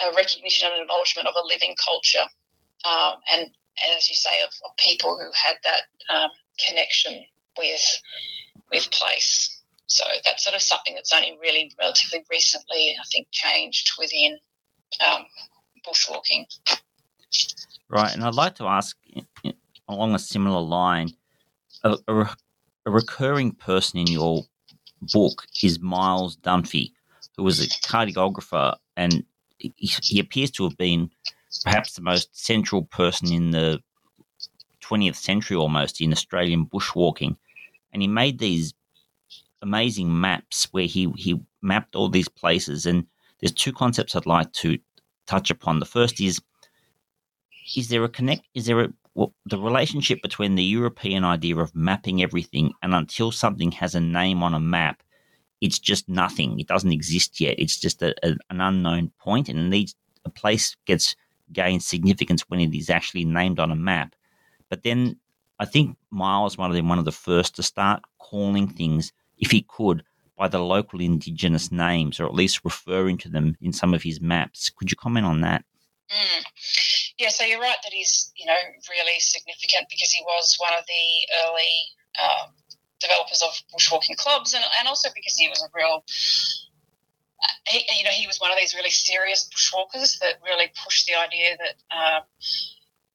[0.00, 2.26] a recognition and acknowledgement of a living culture,
[2.84, 6.30] um, and, and as you say, of, of people who had that um,
[6.66, 7.24] connection
[7.56, 8.02] with
[8.70, 9.62] with place.
[9.86, 14.38] So that's sort of something that's only really relatively recently, I think, changed within
[15.06, 15.24] um,
[15.86, 16.44] bushwalking.
[17.90, 18.96] Right, and I'd like to ask
[19.88, 21.10] along a similar line
[21.84, 22.36] a, a,
[22.86, 24.42] a recurring person in your
[25.12, 26.92] book is Miles Dunphy,
[27.36, 29.24] who was a cartographer, and
[29.58, 31.10] he, he appears to have been
[31.64, 33.80] perhaps the most central person in the
[34.82, 37.36] 20th century almost in Australian bushwalking,
[37.92, 38.74] and he made these
[39.62, 42.86] amazing maps where he he mapped all these places.
[42.86, 43.06] And
[43.40, 44.78] there's two concepts I'd like to
[45.26, 45.78] touch upon.
[45.78, 46.40] The first is
[47.76, 48.42] is there a connect?
[48.54, 53.32] Is there a well, the relationship between the European idea of mapping everything and until
[53.32, 55.02] something has a name on a map,
[55.60, 56.60] it's just nothing.
[56.60, 57.56] It doesn't exist yet.
[57.58, 61.16] It's just a, a, an unknown point, and needs a place gets
[61.52, 64.14] gains significance when it is actually named on a map.
[64.68, 65.16] But then
[65.58, 69.50] I think Miles might have been one of the first to start calling things, if
[69.50, 70.04] he could,
[70.36, 74.20] by the local indigenous names, or at least referring to them in some of his
[74.20, 74.70] maps.
[74.70, 75.64] Could you comment on that?
[76.10, 76.44] Mm.
[77.18, 78.58] Yeah, so you're right that he's you know
[78.88, 81.04] really significant because he was one of the
[81.44, 81.74] early
[82.18, 82.54] um,
[83.00, 86.04] developers of bushwalking clubs, and, and also because he was a real
[87.66, 91.14] he, you know, he was one of these really serious bushwalkers that really pushed the
[91.14, 92.22] idea that um,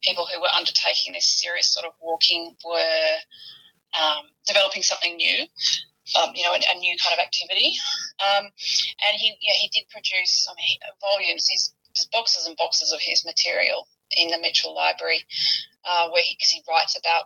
[0.02, 3.16] people who were undertaking this serious sort of walking were
[4.00, 5.44] um, developing something new,
[6.20, 7.76] um, you know, a, a, new kind of activity.
[8.20, 8.46] Um,
[9.08, 11.74] and he, yeah, he did produce I mean, volumes, these
[12.12, 13.88] boxes and boxes of his material
[14.18, 15.24] in the Mitchell Library,
[15.86, 17.26] uh, where he, because he writes about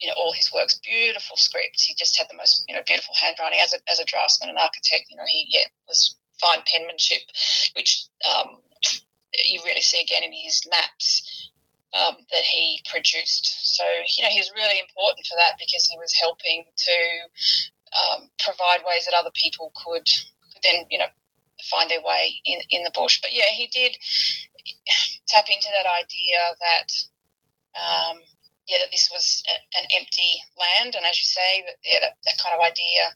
[0.00, 1.84] you know all his works, beautiful scripts.
[1.84, 4.58] He just had the most you know beautiful handwriting as a, as a draftsman and
[4.58, 5.06] architect.
[5.10, 7.22] You know he yeah was fine penmanship,
[7.76, 8.58] which um,
[9.44, 11.50] you really see again in his maps
[11.94, 13.76] um, that he produced.
[13.76, 13.84] So,
[14.16, 16.98] you know, he was really important for that because he was helping to
[17.92, 20.06] um, provide ways that other people could,
[20.52, 21.12] could then, you know,
[21.70, 23.20] find their way in, in the bush.
[23.20, 23.96] But yeah, he did
[25.28, 26.88] tap into that idea that,
[27.74, 28.18] um,
[28.68, 30.94] yeah, that this was a, an empty land.
[30.94, 33.10] And as you say, that, yeah, that, that kind of idea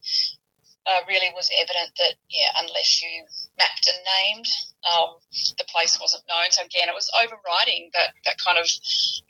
[0.86, 3.26] uh, really was evident that, yeah, unless you
[3.59, 4.47] mapped and named,
[4.86, 5.18] um,
[5.59, 6.47] the place wasn't known.
[6.51, 8.70] So again, it was overriding that, that kind of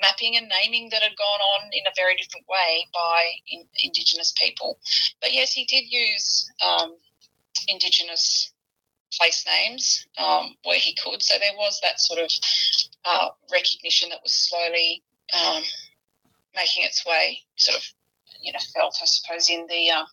[0.00, 4.34] mapping and naming that had gone on in a very different way by in, Indigenous
[4.36, 4.78] people.
[5.20, 6.96] But yes, he did use um,
[7.68, 8.52] Indigenous
[9.18, 11.22] place names um, where he could.
[11.22, 12.30] So there was that sort of
[13.04, 15.02] uh, recognition that was slowly
[15.32, 15.62] um,
[16.54, 17.84] making its way, sort of,
[18.42, 20.04] you know, felt, I suppose, in the uh,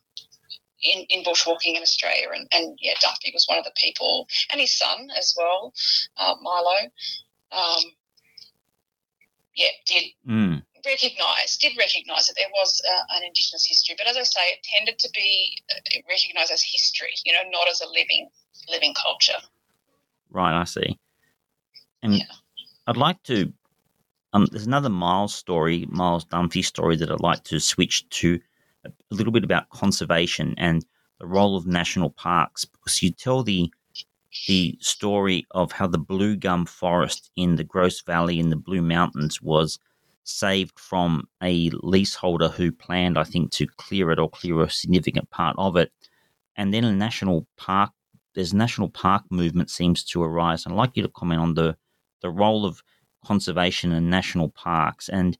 [0.83, 2.27] in, in bushwalking in Australia.
[2.33, 5.73] And, and yeah, Dunphy was one of the people, and his son as well,
[6.17, 6.75] uh, Milo.
[7.51, 7.83] Um,
[9.55, 10.63] yeah, did mm.
[10.85, 14.59] Recognise did recognise that there was uh, an Indigenous history, but as I say, it
[14.63, 18.29] tended to be uh, recognised as history, you know, not as a living
[18.69, 19.39] living culture.
[20.29, 20.99] Right, I see.
[22.01, 22.25] And yeah.
[22.87, 23.51] I'd like to.
[24.33, 28.39] Um, there's another Miles story, Miles Dunphy story that I'd like to switch to
[28.85, 30.83] a little bit about conservation and
[31.19, 33.71] the role of national parks because you tell the
[34.47, 38.81] the story of how the blue gum forest in the Grose Valley in the Blue
[38.81, 39.77] Mountains was
[40.33, 45.29] saved from a leaseholder who planned, I think, to clear it or clear a significant
[45.29, 45.91] part of it.
[46.55, 47.91] And then a national park,
[48.35, 50.65] there's national park movement seems to arise.
[50.65, 51.77] I'd like you to comment on the,
[52.21, 52.83] the role of
[53.25, 55.37] conservation and national parks and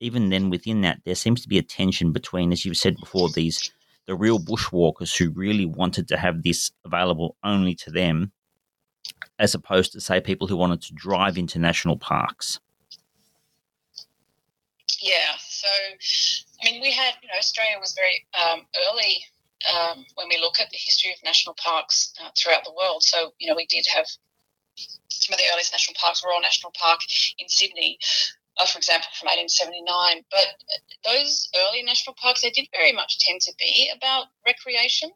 [0.00, 3.30] even then within that, there seems to be a tension between, as you've said before,
[3.30, 3.72] these
[4.06, 8.30] the real bushwalkers who really wanted to have this available only to them,
[9.38, 12.60] as opposed to say people who wanted to drive into national parks.
[15.06, 15.68] Yeah, so
[16.60, 19.22] I mean, we had you know Australia was very um, early
[19.70, 23.04] um, when we look at the history of national parks uh, throughout the world.
[23.04, 24.06] So you know we did have
[25.08, 26.98] some of the earliest national parks, Royal National Park
[27.38, 27.98] in Sydney,
[28.58, 30.26] uh, for example, from 1879.
[30.26, 30.58] But
[31.06, 35.10] those early national parks, they did very much tend to be about recreation.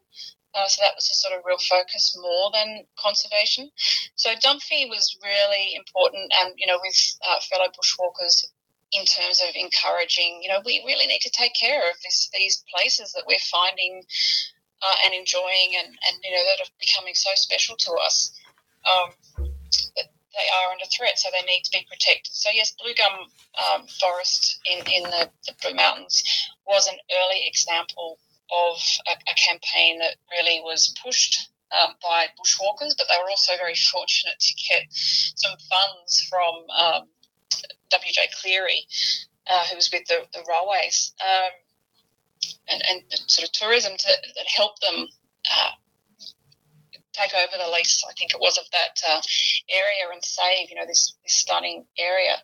[0.55, 3.70] Uh, so that was a sort of real focus more than conservation.
[4.14, 8.47] So Dunphy was really important, and you know, with uh, fellow bushwalkers
[8.93, 12.64] in terms of encouraging, you know, we really need to take care of this, these
[12.74, 14.03] places that we're finding
[14.82, 18.32] uh, and enjoying, and, and you know, that are becoming so special to us.
[18.84, 19.47] Um,
[20.32, 22.32] they are under threat, so they need to be protected.
[22.32, 23.26] So yes, blue gum
[23.59, 26.22] um, forest in, in the, the, Blue Mountains
[26.66, 28.18] was an early example
[28.51, 28.76] of
[29.09, 33.74] a, a campaign that really was pushed um, by bushwalkers, but they were also very
[33.74, 37.09] fortunate to get some funds from um,
[37.91, 38.28] W.J.
[38.41, 38.86] Cleary,
[39.49, 41.51] uh, who was with the, the railways, um,
[42.68, 45.07] and, and sort of tourism to, that helped them
[45.51, 45.70] uh,
[47.12, 49.20] take over the lease, I think it was, of that uh,
[49.68, 52.36] area and save, you know, this, this stunning area.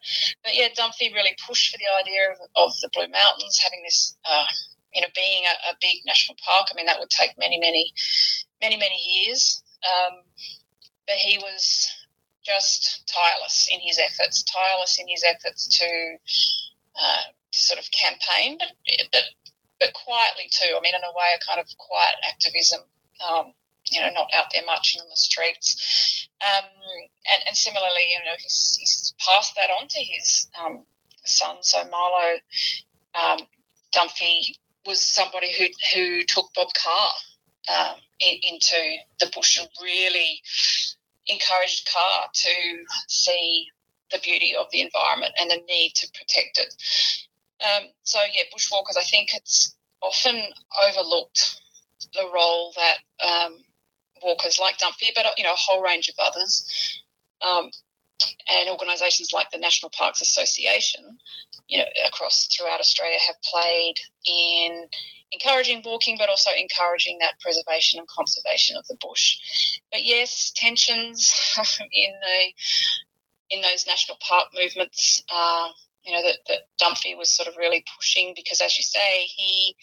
[0.43, 4.17] But yeah, Dunphy really pushed for the idea of, of the Blue Mountains having this,
[4.29, 4.45] uh,
[4.93, 6.69] you know, being a, a, big national park.
[6.71, 7.93] I mean, that would take many, many,
[8.61, 9.63] many, many years.
[9.85, 10.23] Um,
[11.07, 11.89] but he was
[12.47, 16.17] just tireless in his efforts, tireless in his efforts to
[17.01, 19.23] uh, sort of campaign, but, but
[19.79, 20.75] but quietly too.
[20.77, 22.81] I mean, in a way, a kind of quiet activism.
[23.27, 23.53] Um,
[23.91, 26.29] you know, not out there marching on the streets.
[26.45, 26.65] Um,
[27.33, 30.85] and, and, similarly, you know, he's, he's, passed that on to his um,
[31.25, 31.57] son.
[31.61, 32.39] So Milo
[33.15, 33.39] um,
[33.95, 37.11] Dunphy was somebody who who took Bob Carr
[37.69, 38.77] um, in, into
[39.21, 40.41] the bush and really
[41.27, 43.67] encouraged Carr to see
[44.11, 46.75] the beauty of the environment and the need to protect it.
[47.65, 48.99] Um, so yeah, bushwalkers.
[48.99, 50.43] I think it's often
[50.83, 51.61] overlooked
[52.13, 53.59] the role that um,
[54.23, 57.03] walkers like Dunphy, but you know a whole range of others,
[57.43, 57.71] um,
[58.51, 61.19] and organisations like the National Parks Association,
[61.69, 63.95] you know, across throughout Australia have played
[64.27, 64.87] in
[65.33, 69.39] encouraging walking, but also encouraging that preservation and conservation of the bush.
[69.91, 71.33] But yes, tensions
[71.93, 72.53] in the
[73.51, 75.23] in those national park movements.
[75.31, 75.69] Uh,
[76.05, 76.39] you know that,
[76.79, 79.75] that was sort of really pushing because, as you say, he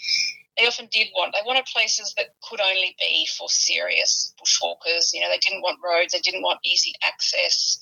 [0.58, 5.14] they often did want they wanted places that could only be for serious bushwalkers.
[5.14, 7.80] You know, they didn't want roads, they didn't want easy access.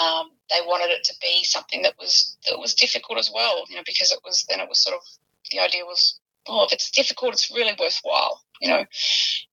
[0.00, 3.64] Um, they wanted it to be something that was that was difficult as well.
[3.68, 5.02] You know, because it was then it was sort of
[5.50, 8.42] the idea was, oh, if it's difficult, it's really worthwhile.
[8.60, 8.84] You know,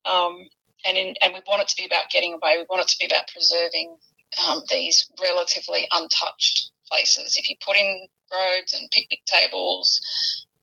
[0.06, 0.48] um,
[0.86, 2.58] and in, and we want it to be about getting away.
[2.58, 3.98] We want it to be about preserving
[4.48, 7.38] um, these relatively untouched places.
[7.38, 10.02] If you put in roads and picnic tables,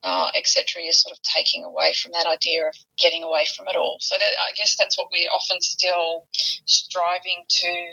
[0.02, 3.76] uh, etc., you're sort of taking away from that idea of getting away from it
[3.76, 3.98] all.
[4.00, 6.26] So that, I guess that's what we're often still
[6.66, 7.86] striving to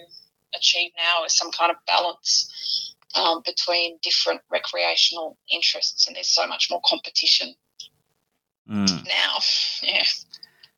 [0.57, 6.47] achieve now is some kind of balance um, between different recreational interests, and there's so
[6.47, 7.55] much more competition
[8.69, 9.05] mm.
[9.05, 9.39] now.
[9.81, 10.03] Yeah.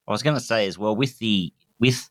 [0.07, 2.09] I was going to say as well with the with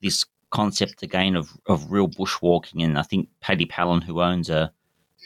[0.00, 4.72] this concept again of, of real bushwalking, and I think Paddy Pallin, who owns a,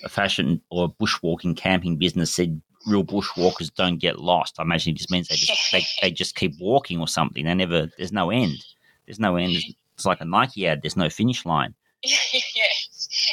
[0.05, 4.57] a fashion or bushwalking camping business, said real bushwalkers don't get lost.
[4.59, 7.45] I imagine it just means they just they, they just keep walking or something.
[7.45, 8.64] They never there's no end.
[9.07, 9.57] There's no end.
[9.99, 10.79] It's like a Nike ad.
[10.79, 11.75] There's no finish line.
[12.07, 12.87] yes,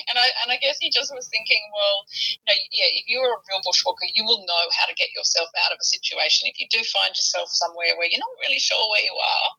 [0.10, 3.38] and I and I guess he just was thinking, well, you know, yeah, if you're
[3.38, 6.50] a real bushwalker, you will know how to get yourself out of a situation.
[6.50, 9.50] If you do find yourself somewhere where you're not really sure where you are,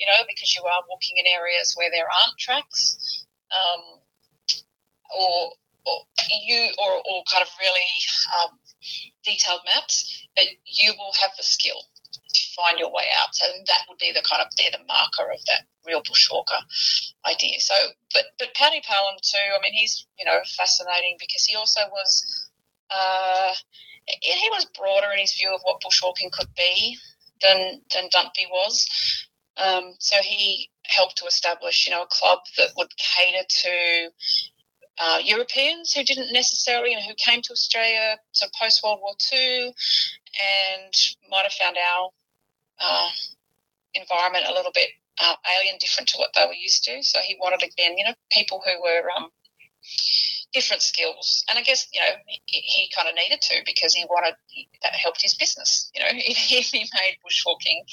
[0.00, 2.96] you know, because you are walking in areas where there aren't tracks,
[3.52, 4.00] um,
[5.12, 5.52] or,
[5.84, 5.96] or
[6.40, 7.92] you or, or kind of really
[8.40, 8.56] um,
[9.20, 11.84] detailed maps, but you will have the skill
[12.32, 13.36] to find your way out.
[13.36, 16.60] So that would be the kind of they're the marker of that real bushwalker
[17.26, 17.60] idea.
[17.60, 17.74] So,
[18.14, 19.38] but but Paddy Pallin too.
[19.38, 22.50] I mean, he's you know fascinating because he also was
[22.90, 23.54] uh,
[24.06, 26.98] he was broader in his view of what bushwalking could be
[27.42, 28.86] than than Dunphy was.
[29.56, 34.12] Um, so he helped to establish, you know, a club that would cater to
[34.98, 39.00] uh, Europeans who didn't necessarily, you know, who came to Australia sort of post World
[39.00, 40.94] War II and
[41.30, 42.10] might have found our
[42.80, 43.10] uh,
[43.94, 44.90] environment a little bit
[45.20, 47.02] uh, alien, different to what they were used to.
[47.02, 49.30] So he wanted again, you know, people who were um,
[50.52, 51.44] different skills.
[51.48, 54.34] And I guess you know he, he kind of needed to because he wanted
[54.82, 55.90] that helped his business.
[55.94, 57.84] You know, if he made bushwalking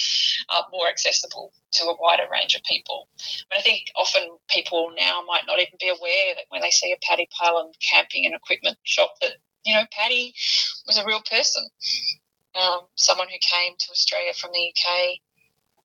[0.49, 3.07] uh, more accessible to a wider range of people.
[3.49, 6.91] But I think often people now might not even be aware that when they see
[6.91, 9.33] a Paddy Pallin camping and equipment shop that
[9.65, 10.33] you know Paddy
[10.87, 11.63] was a real person
[12.55, 15.19] um, someone who came to Australia from the UK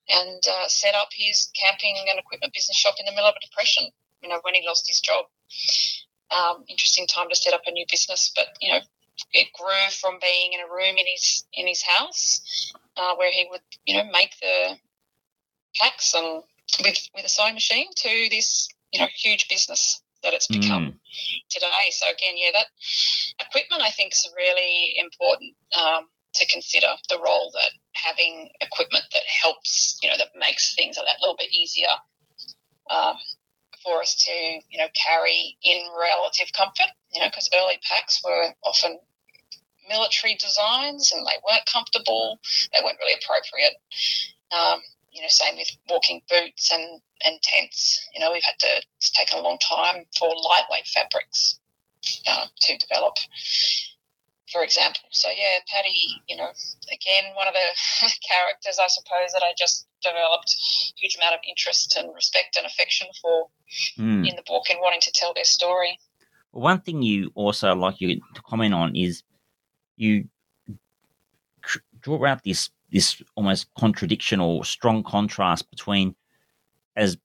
[0.09, 3.47] and uh, set up his camping and equipment business shop in the middle of a
[3.47, 3.85] depression.
[4.23, 5.27] You know, when he lost his job.
[6.31, 8.81] Um, interesting time to set up a new business, but you know,
[9.33, 13.47] it grew from being in a room in his in his house uh, where he
[13.51, 14.77] would you know make the
[15.77, 16.43] packs and
[16.85, 20.95] with with a sewing machine to this you know huge business that it's become mm.
[21.49, 21.91] today.
[21.91, 22.67] So again, yeah, that
[23.47, 25.55] equipment I think is really important.
[25.79, 26.09] Um,
[26.39, 31.03] to consider the role that having equipment that helps, you know, that makes things a
[31.21, 31.93] little bit easier
[32.91, 33.17] um,
[33.83, 38.55] for us to, you know, carry in relative comfort, you know, because early packs were
[38.65, 38.99] often
[39.89, 42.39] military designs and they weren't comfortable,
[42.73, 43.75] they weren't really appropriate.
[44.53, 44.81] Um,
[45.11, 48.07] you know, same with walking boots and, and tents.
[48.15, 51.59] You know, we've had to, it's taken a long time for lightweight fabrics
[52.29, 53.17] uh, to develop
[54.53, 55.03] for example.
[55.11, 56.51] So yeah, Paddy, you know,
[56.89, 61.41] again, one of the characters I suppose that I just developed a huge amount of
[61.49, 63.49] interest and respect and affection for
[63.99, 64.29] mm.
[64.29, 65.99] in the book and wanting to tell their story.
[66.51, 69.23] One thing you also like you to comment on is
[69.97, 70.29] you
[72.01, 76.15] draw out this this almost contradiction or strong contrast between
[76.97, 77.19] as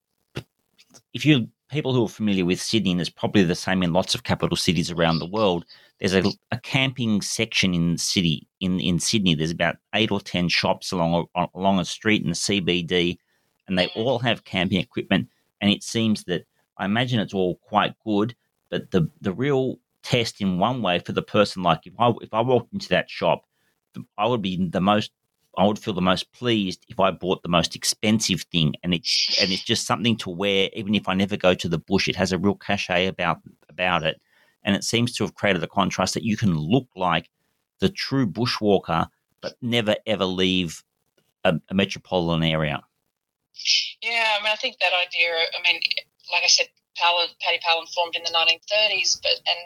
[1.13, 4.13] if you people who are familiar with Sydney, and it's probably the same in lots
[4.13, 5.65] of capital cities around the world,
[6.03, 9.35] there's a, a camping section in the city in, in Sydney.
[9.35, 13.17] There's about eight or ten shops along a, along a street in the CBD,
[13.67, 13.95] and they mm.
[13.95, 15.29] all have camping equipment.
[15.61, 16.45] And it seems that
[16.77, 18.35] I imagine it's all quite good,
[18.69, 22.33] but the the real test in one way for the person, like if I if
[22.33, 23.45] I walked into that shop,
[24.17, 25.11] I would be the most
[25.57, 29.37] I would feel the most pleased if I bought the most expensive thing, and it's
[29.41, 30.69] and it's just something to wear.
[30.73, 33.39] Even if I never go to the bush, it has a real cachet about
[33.69, 34.19] about it,
[34.63, 37.29] and it seems to have created a contrast that you can look like
[37.79, 39.07] the true bushwalker,
[39.41, 40.83] but never ever leave
[41.43, 42.81] a, a metropolitan area.
[44.01, 45.31] Yeah, I mean, I think that idea.
[45.31, 45.81] I mean,
[46.31, 49.59] like I said, Paddy Pallin formed in the 1930s, but and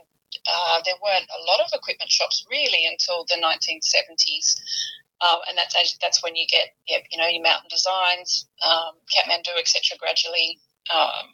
[0.46, 4.60] uh, there weren't a lot of equipment shops really until the 1970s.
[5.20, 9.98] Um, and that's that's when you get you know your mountain designs, um, Kathmandu, etc.
[9.98, 10.60] Gradually
[10.94, 11.34] um,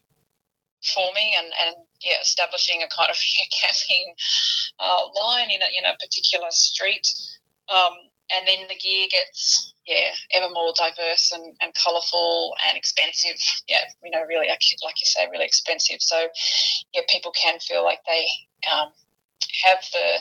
[0.83, 3.17] forming and, and yeah, establishing a kind of
[3.61, 4.13] camping
[4.79, 7.07] uh, line in a, in a particular street.
[7.69, 7.93] Um,
[8.35, 13.37] and then the gear gets yeah ever more diverse and, and colourful and expensive.
[13.67, 16.01] Yeah, you know, really like you say, really expensive.
[16.01, 16.27] So
[16.93, 18.25] yeah, people can feel like they
[18.71, 18.89] um,
[19.63, 20.19] have the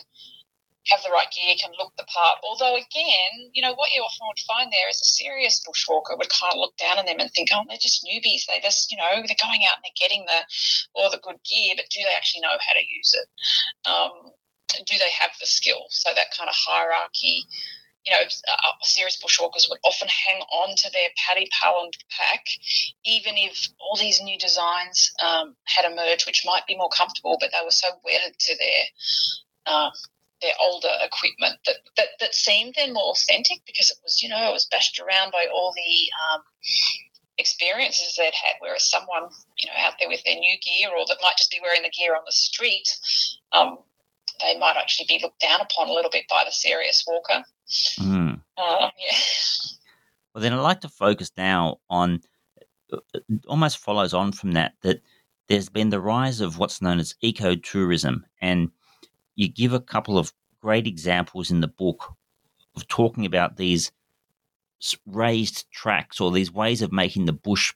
[0.88, 2.38] have the right gear, can look the part.
[2.42, 6.28] Although, again, you know, what you often would find there is a serious bushwalker would
[6.28, 8.46] kind of look down on them and think, oh, they're just newbies.
[8.46, 10.40] They just, you know, they're going out and they're getting the
[10.94, 13.26] all the good gear, but do they actually know how to use it?
[13.86, 14.32] Um,
[14.86, 15.86] do they have the skill?
[15.90, 17.46] So that kind of hierarchy.
[18.04, 22.44] You know, uh, serious bushwalkers would often hang on to their Paddy Pallin pack,
[23.04, 27.50] even if all these new designs um, had emerged, which might be more comfortable, but
[27.52, 29.92] they were so wedded to their um,
[30.42, 34.50] their older equipment that, that, that seemed then more authentic because it was, you know,
[34.50, 36.42] it was bashed around by all the um,
[37.38, 38.56] experiences they'd had.
[38.60, 41.60] Whereas someone, you know, out there with their new gear or that might just be
[41.62, 42.88] wearing the gear on the street,
[43.52, 43.78] um,
[44.40, 47.44] they might actually be looked down upon a little bit by the serious walker.
[48.00, 48.40] Mm.
[48.56, 49.18] Uh, yeah.
[50.34, 52.20] Well, then I'd like to focus now on
[52.92, 52.98] uh,
[53.46, 55.02] almost follows on from that that
[55.48, 58.70] there's been the rise of what's known as ecotourism and
[59.34, 62.14] you give a couple of great examples in the book
[62.76, 63.90] of talking about these
[65.06, 67.74] raised tracks or these ways of making the bush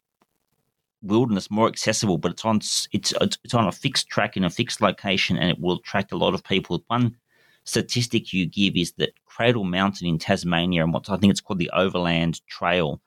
[1.03, 3.13] wilderness more accessible but it's on it's
[3.45, 6.35] it's on a fixed track in a fixed location and it will attract a lot
[6.35, 6.83] of people.
[6.89, 7.17] One
[7.65, 11.59] statistic you give is that cradle mountain in tasmania and what i think it's called
[11.59, 13.01] the overland trail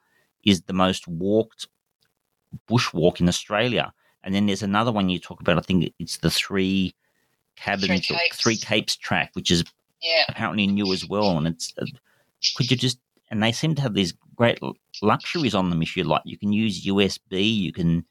[0.44, 1.66] is the most walked
[2.68, 3.92] bushwalk in australia.
[4.22, 6.94] And then there's another one you talk about i think it's the three
[7.60, 8.36] cabins three capes.
[8.40, 9.64] three capes track, which is
[10.02, 10.24] yeah.
[10.28, 11.36] apparently new as well.
[11.38, 11.86] And it's uh,
[12.56, 12.98] could you just
[13.30, 14.58] and they seem to have these great
[15.02, 16.22] luxuries on them if you like.
[16.24, 17.56] You can use USB.
[17.56, 18.04] You can.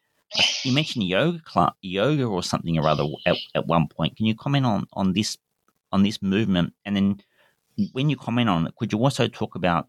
[0.64, 4.16] You mentioned yoga club, yoga or something or other at, at one point.
[4.16, 5.38] Can you comment on on this
[5.92, 6.74] on this movement?
[6.86, 7.20] And then
[7.94, 9.88] when you comment on it, could you also talk about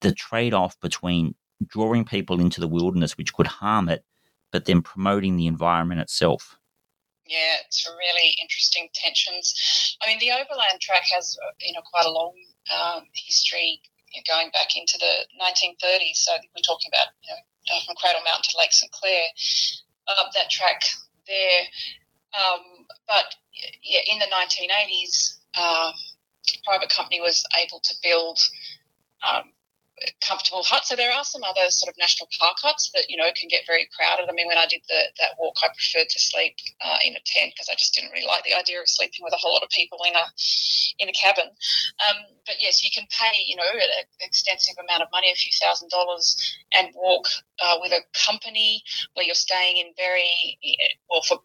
[0.00, 1.34] the trade off between
[1.68, 4.04] drawing people into the wilderness, which could harm it,
[4.50, 6.58] but then promoting the environment itself?
[7.26, 9.96] Yeah, it's really interesting tensions.
[10.02, 12.34] I mean, the overland track has you know quite a long
[12.70, 13.80] um, history
[14.12, 16.22] you know, going back into the 1930s.
[16.22, 19.26] So we're talking about you know from Cradle Mountain to Lake St Clair,
[20.08, 20.82] uh, that track
[21.26, 21.62] there.
[22.36, 23.34] Um, but
[23.82, 25.92] yeah, in the 1980s, uh,
[26.64, 28.38] private company was able to build
[29.26, 29.50] um,
[30.20, 30.84] comfortable hut.
[30.84, 33.66] So there are some other sort of national park huts that you know can get
[33.66, 34.28] very crowded.
[34.28, 37.22] I mean, when I did the, that walk, I preferred to sleep uh, in a
[37.24, 39.62] tent because I just didn't really like the idea of sleeping with a whole lot
[39.62, 40.26] of people in a
[40.98, 41.48] in a cabin.
[41.48, 45.52] Um, but yes, you can pay you know an extensive amount of money, a few
[45.60, 46.36] thousand dollars,
[46.72, 47.26] and walk
[47.60, 48.82] uh, with a company
[49.14, 50.58] where you're staying in very
[51.08, 51.40] well for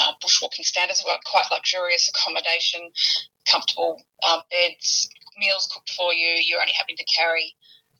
[0.00, 2.90] uh, bushwalking standards, quite luxurious accommodation,
[3.46, 6.40] comfortable um, beds, meals cooked for you.
[6.44, 7.54] You're only having to carry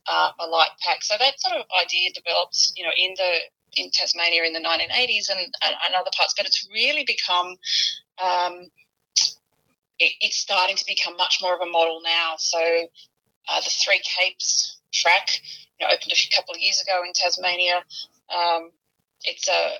[0.07, 1.03] uh, a light pack.
[1.03, 3.39] So that sort of idea develops, you know, in the
[3.77, 7.55] in Tasmania in the 1980s and, and, and other parts, but it's really become
[8.23, 8.67] um,
[9.99, 12.35] it, it's starting to become much more of a model now.
[12.37, 15.29] So uh, the Three Capes track,
[15.79, 17.83] you know, opened a couple of years ago in Tasmania.
[18.33, 18.71] Um,
[19.23, 19.73] it's a,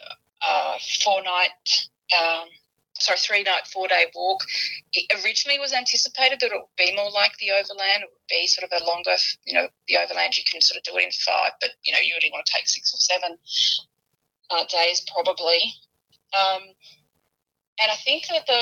[0.47, 1.88] a four night
[2.20, 2.47] um,
[3.00, 4.41] sorry, three night, four day walk.
[4.93, 8.04] It originally was anticipated that it would be more like the overland.
[8.04, 10.84] It would be sort of a longer, you know, the overland you can sort of
[10.84, 13.38] do it in five, but you know, you really want to take six or seven
[14.50, 15.74] uh, days probably.
[16.34, 16.64] Um,
[17.82, 18.62] and I think that the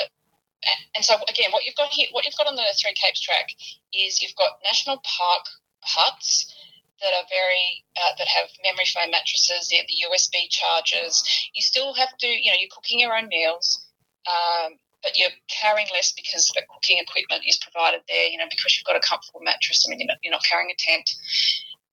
[0.95, 3.49] and so again, what you've got here, what you've got on the Three Capes track
[3.93, 5.45] is you've got national park
[5.81, 6.53] huts
[7.01, 11.23] that are very uh, that have memory foam mattresses, the USB chargers.
[11.53, 13.86] You still have to, you know, you're cooking your own meals,
[14.25, 18.27] um, but you're carrying less because the cooking equipment is provided there.
[18.27, 19.85] You know, because you've got a comfortable mattress.
[19.85, 21.09] I mean, you're not, you're not carrying a tent.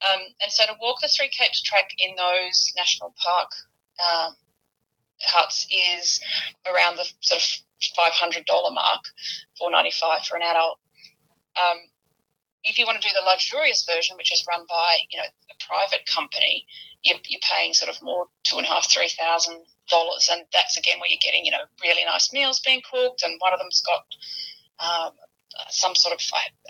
[0.03, 3.51] Um, and so to walk the Three Capes track in those national park
[4.01, 4.35] um,
[5.21, 6.21] huts is
[6.67, 7.49] around the sort of
[7.97, 8.45] $500
[8.75, 9.05] mark,
[9.59, 10.79] 495 for an adult.
[11.57, 11.79] Um,
[12.65, 15.65] if you want to do the luxurious version, which is run by you know a
[15.65, 16.67] private company,
[17.03, 20.77] you're, you're paying sort of more two and a half, three thousand dollars, and that's
[20.77, 23.83] again where you're getting you know really nice meals being cooked, and one of them's
[23.83, 24.05] got
[24.81, 25.13] um,
[25.69, 26.21] some sort of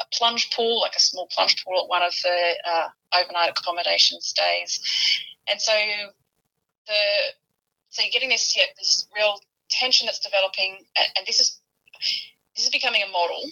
[0.01, 2.89] a plunge pool, like a small plunge pool at one of the uh,
[3.21, 4.81] overnight accommodation stays,
[5.49, 5.73] and so
[6.87, 6.95] the
[7.91, 9.39] so you're getting this yeah, this real
[9.71, 11.61] tension that's developing, and, this is
[12.57, 13.43] this is becoming a model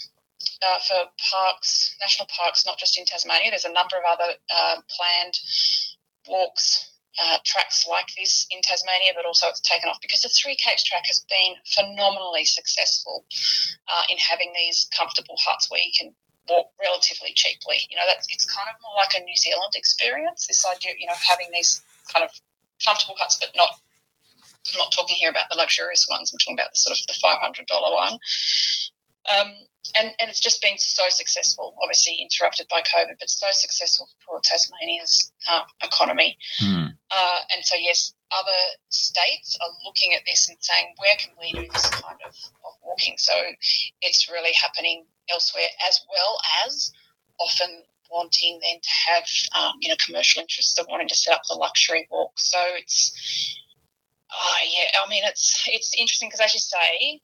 [0.62, 3.50] uh, for parks, national parks, not just in Tasmania.
[3.50, 5.38] There's a number of other uh, planned
[6.28, 10.56] walks, uh, tracks like this in Tasmania, but also it's taken off because the Three
[10.56, 13.24] Capes track has been phenomenally successful
[13.88, 16.14] uh, in having these comfortable huts where you can
[16.48, 17.78] walk relatively cheaply.
[17.90, 20.46] You know, that's it's kind of more like a New Zealand experience.
[20.46, 21.82] This idea, you know, having these
[22.12, 22.30] kind of
[22.84, 23.70] comfortable huts, but not.
[24.72, 26.32] I'm not talking here about the luxurious ones.
[26.32, 28.18] I'm talking about the sort of the five hundred dollar one.
[29.26, 29.54] Um,
[29.98, 34.40] and, and it's just been so successful, obviously interrupted by COVID, but so successful for
[34.42, 36.38] Tasmania's uh, economy.
[36.62, 36.94] Mm.
[37.10, 41.52] Uh, and so, yes, other states are looking at this and saying, where can we
[41.52, 43.14] do this kind of, of walking?
[43.18, 43.32] So
[44.00, 46.92] it's really happening elsewhere, as well as
[47.40, 49.24] often wanting then to have,
[49.56, 52.38] um, you know, commercial interests of wanting to set up the luxury walk.
[52.38, 53.58] So it's,
[54.32, 57.20] oh, yeah, I mean, it's, it's interesting because, as you say,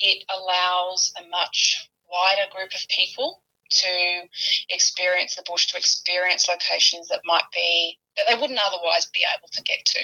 [0.00, 4.28] it allows a much wider group of people to
[4.70, 9.48] experience the bush, to experience locations that might be that they wouldn't otherwise be able
[9.52, 10.00] to get to.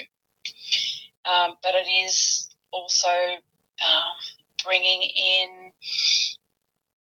[1.29, 4.13] Um, but it is also um,
[4.63, 5.71] bringing in.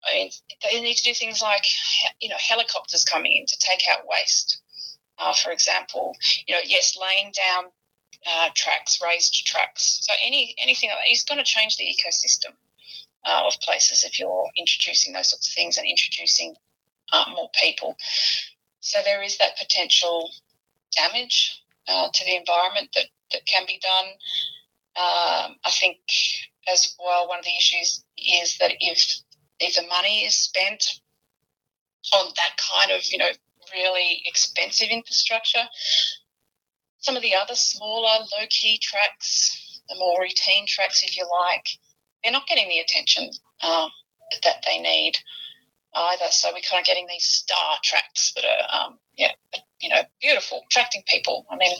[0.06, 0.30] I mean,
[0.62, 1.64] they need to do things like,
[2.20, 4.60] you know, helicopters coming in to take out waste.
[5.18, 6.14] Uh, for example,
[6.46, 7.64] you know, yes, laying down
[8.26, 10.00] uh, tracks, raised tracks.
[10.02, 12.52] So any anything like that is going to change the ecosystem
[13.24, 16.54] uh, of places if you're introducing those sorts of things and introducing
[17.12, 17.96] uh, more people.
[18.80, 20.30] So there is that potential
[20.96, 24.06] damage uh, to the environment that, that can be done.
[24.96, 25.98] Um, I think
[26.68, 29.20] as well, one of the issues is that if
[29.60, 30.84] if the money is spent
[32.12, 33.30] on that kind of you know
[33.72, 35.64] really expensive infrastructure,
[36.98, 41.66] some of the other smaller low key tracks, the more routine tracks, if you like,
[42.24, 43.30] they're not getting the attention
[43.62, 43.90] um,
[44.42, 45.12] that they need
[45.94, 46.30] either.
[46.30, 49.32] So we're kind of getting these star tracks that are, um, yeah,
[49.80, 51.46] you know, beautiful, attracting people.
[51.50, 51.76] I mean,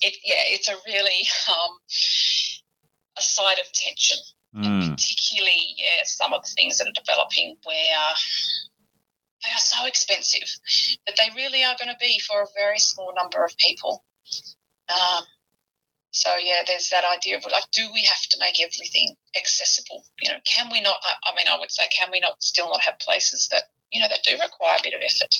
[0.00, 1.76] it, yeah, it's a really um,
[3.18, 4.18] a side of tension.
[4.56, 4.96] Mm.
[4.96, 8.14] particularly, yeah, some of the things that are developing where
[9.44, 10.48] they are so expensive
[11.06, 14.04] that they really are going to be for a very small number of people.
[14.88, 15.24] Um,
[16.10, 20.04] so yeah, there's that idea of like, do we have to make everything accessible?
[20.22, 20.96] You know, can we not?
[21.02, 24.00] I, I mean, I would say, can we not still not have places that you
[24.00, 25.34] know that do require a bit of effort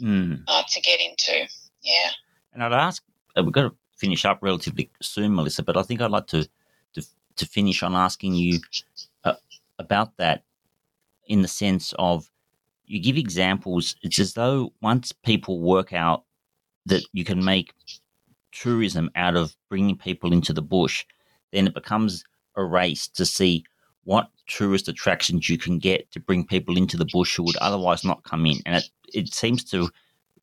[0.00, 0.42] mm.
[0.46, 1.48] uh, to get into?
[1.82, 2.10] Yeah.
[2.52, 3.02] And I'd ask,
[3.36, 6.48] uh, we've got to finish up relatively soon, Melissa, but I think I'd like to
[6.94, 7.02] to,
[7.36, 8.60] to finish on asking you
[9.24, 9.34] uh,
[9.78, 10.44] about that
[11.26, 12.30] in the sense of
[12.86, 13.96] you give examples.
[14.02, 16.24] It's as though once people work out
[16.86, 17.72] that you can make
[18.52, 21.04] tourism out of bringing people into the bush,
[21.52, 22.24] then it becomes
[22.56, 23.64] a race to see
[24.04, 28.04] what tourist attractions you can get to bring people into the bush who would otherwise
[28.04, 28.58] not come in.
[28.66, 29.90] And it, it seems to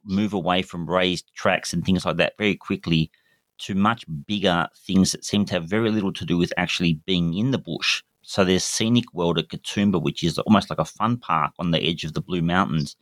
[0.03, 3.11] move away from raised tracks and things like that very quickly
[3.59, 7.33] to much bigger things that seem to have very little to do with actually being
[7.33, 8.03] in the bush.
[8.21, 11.81] So there's Scenic World at Katoomba, which is almost like a fun park on the
[11.81, 12.95] edge of the Blue Mountains.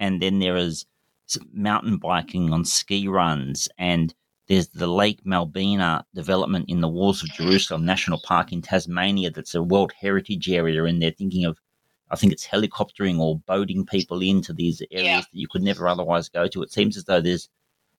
[0.00, 0.86] And then there is
[1.52, 4.14] mountain biking on ski runs and
[4.46, 9.54] there's the Lake Malbena development in the Walls of Jerusalem National Park in Tasmania that's
[9.54, 11.58] a World Heritage Area, and they're thinking of,
[12.10, 15.20] I think it's helicoptering or boating people into these areas yeah.
[15.20, 16.62] that you could never otherwise go to.
[16.62, 17.48] It seems as though there's,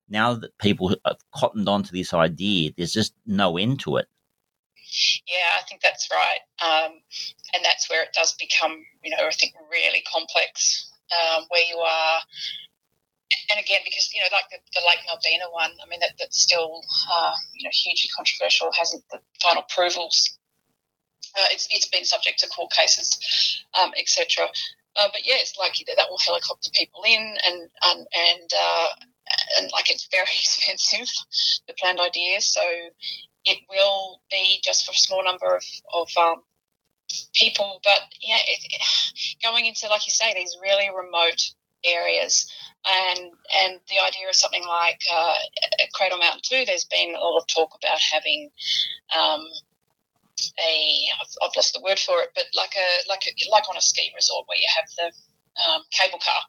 [0.08, 4.08] now that people have cottoned onto this idea, there's just no end to it.
[5.28, 6.39] Yeah, I think that's right.
[6.64, 6.91] Um,
[7.54, 11.78] and that's where it does become, you know, I think really complex, um, where you
[11.78, 12.20] are
[13.52, 16.40] and again, because you know, like the, the Lake Malbena one, I mean, that, that's
[16.40, 20.38] still uh, you know hugely controversial, hasn't the final approvals.
[21.38, 24.46] Uh, it's, it's been subject to court cases, um, etc.
[24.96, 28.88] Uh, but yeah, it's likely that that will helicopter people in, and and and, uh,
[29.60, 31.08] and like it's very expensive,
[31.68, 32.48] the planned ideas.
[32.48, 32.62] So
[33.46, 35.64] it will be just for a small number of
[35.94, 36.44] of um,
[37.34, 37.82] people.
[37.84, 41.42] But yeah, it, going into like you say, these really remote
[41.86, 42.52] areas.
[42.86, 43.32] And
[43.64, 45.36] and the idea of something like uh,
[45.82, 48.52] at Cradle Mountain too, there's been a lot of talk about having
[49.18, 49.42] um,
[50.60, 53.78] a I've, I've lost the word for it, but like a like a, like on
[53.78, 55.08] a ski resort where you have the
[55.66, 56.42] um, cable car,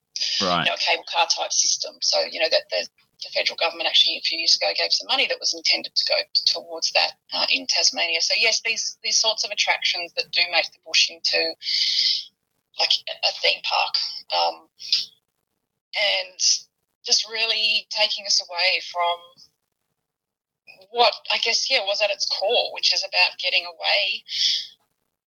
[0.49, 0.65] right?
[0.65, 1.95] You know, a cable car type system.
[2.03, 2.89] So you know that the,
[3.23, 6.05] the federal government actually a few years ago gave some money that was intended to
[6.05, 6.17] go
[6.47, 8.21] towards that uh, in Tasmania.
[8.21, 11.55] So yes, these these sorts of attractions that do make the bush into
[12.79, 13.95] like a theme park,
[14.37, 14.69] um,
[15.97, 16.41] and
[17.05, 19.17] just really taking us away from
[20.91, 24.25] what I guess, yeah, was at its core, which is about getting away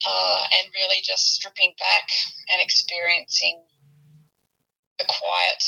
[0.07, 2.09] uh, and really just stripping back
[2.51, 3.63] and experiencing
[4.99, 5.65] the quiet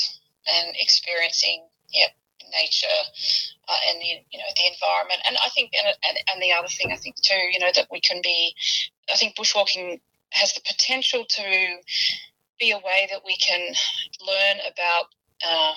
[0.47, 2.07] and experiencing, yeah,
[2.51, 2.87] nature
[3.67, 5.21] uh, and the you know the environment.
[5.25, 7.87] And I think, and, and and the other thing I think too, you know, that
[7.91, 8.53] we can be,
[9.11, 9.99] I think bushwalking
[10.31, 11.77] has the potential to
[12.61, 13.59] be a way that we can
[14.25, 15.05] learn about.
[15.45, 15.73] Uh,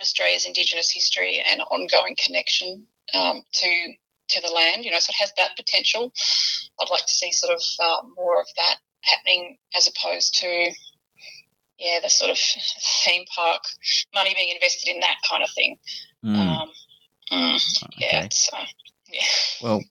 [0.00, 3.92] Australia's Indigenous history and ongoing connection um, to
[4.28, 4.84] to the land.
[4.84, 6.12] You know, so it has that potential.
[6.80, 10.70] I'd like to see sort of uh, more of that happening as opposed to
[11.78, 13.62] yeah the sort of theme park
[14.14, 15.78] money being invested in that kind of thing.
[16.24, 16.36] Mm.
[16.36, 16.68] Um,
[17.32, 18.06] mm, okay.
[18.10, 18.28] Yeah.
[18.30, 18.56] So,
[19.10, 19.22] yeah.
[19.62, 19.82] Well,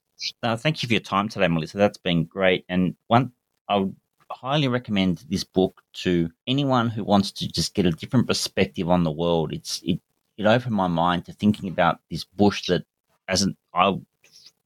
[0.44, 1.78] uh, thank you for your time today, Melissa.
[1.78, 2.66] That's been great.
[2.70, 3.32] And one,
[3.68, 3.86] I
[4.32, 9.04] highly recommend this book to anyone who wants to just get a different perspective on
[9.04, 9.54] the world.
[9.54, 10.00] It's it
[10.38, 12.86] it opened my mind to thinking about this bush that,
[13.28, 13.98] as an I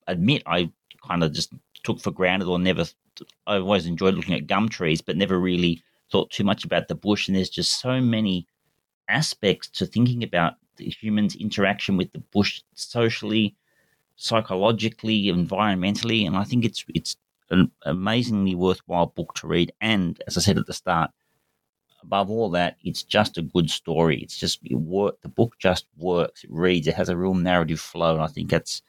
[0.08, 0.72] admit, I
[1.08, 1.54] kind of just
[1.84, 2.86] took for granted or never.
[3.48, 6.96] I always enjoyed looking at gum trees, but never really thought too much about the
[6.96, 7.28] bush.
[7.28, 8.48] And there's just so many
[9.10, 13.56] aspects to thinking about the human's interaction with the bush socially,
[14.16, 17.18] psychologically, environmentally, and I think it's it's
[17.52, 19.72] an amazingly worthwhile book to read.
[19.82, 21.12] And as I said at the start,
[22.02, 24.22] above all that, it's just a good story.
[24.22, 25.22] It's just it work.
[25.22, 26.44] The book just works.
[26.44, 26.88] It reads.
[26.88, 28.14] It has a real narrative flow.
[28.14, 28.82] And I think that's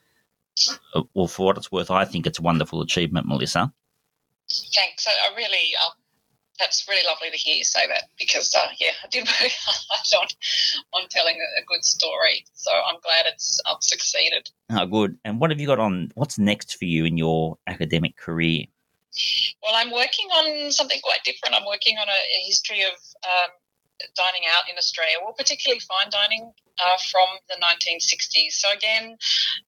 [0.94, 3.72] uh, well, for what it's worth, I think it's a wonderful achievement, Melissa.
[4.74, 5.06] Thanks.
[5.06, 5.92] I really, um,
[6.60, 10.22] that's really lovely to hear you say that because, uh, yeah, I did work hard
[10.22, 12.44] on, on telling a, good story.
[12.54, 14.50] So I'm glad it's um, succeeded.
[14.70, 15.18] Oh, good.
[15.24, 16.10] And what have you got on?
[16.14, 18.64] What's next for you in your academic career?
[19.62, 21.54] Well, I'm working on something quite different.
[21.54, 22.94] I'm working on a, a history of
[23.24, 23.50] um,
[24.16, 28.52] dining out in Australia, well, particularly fine dining uh, from the 1960s.
[28.52, 29.16] So, again,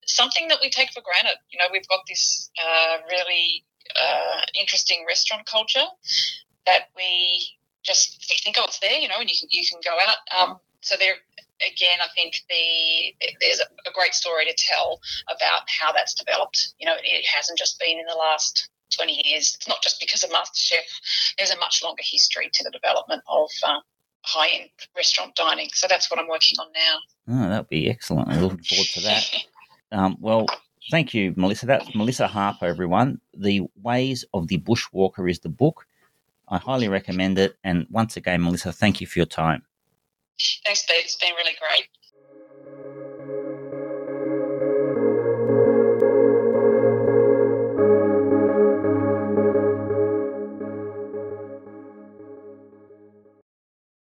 [0.05, 1.37] something that we take for granted.
[1.51, 3.65] You know, we've got this uh, really
[3.95, 5.87] uh, interesting restaurant culture
[6.65, 7.47] that we
[7.83, 10.17] just think, oh, it's there, you know, and you can, you can go out.
[10.37, 11.15] Um, so there,
[11.61, 16.73] again, I think the there's a, a, great story to tell about how that's developed.
[16.79, 19.55] You know, it hasn't just been in the last 20 years.
[19.55, 21.35] It's not just because of MasterChef.
[21.37, 23.79] There's a much longer history to the development of uh,
[24.23, 25.69] high end restaurant dining.
[25.73, 27.45] So that's what I'm working on now.
[27.45, 28.29] Oh, that'd be excellent.
[28.29, 29.35] I'm looking forward to that.
[29.91, 30.45] um, well,
[30.91, 31.65] thank you, Melissa.
[31.65, 33.19] That's Melissa Harper, everyone.
[33.33, 35.85] The Ways of the Bushwalker is the book.
[36.49, 37.57] I highly recommend it.
[37.63, 39.63] And once again, Melissa, thank you for your time.
[40.65, 41.05] Thanks, Pete.
[41.05, 41.87] It's been really great.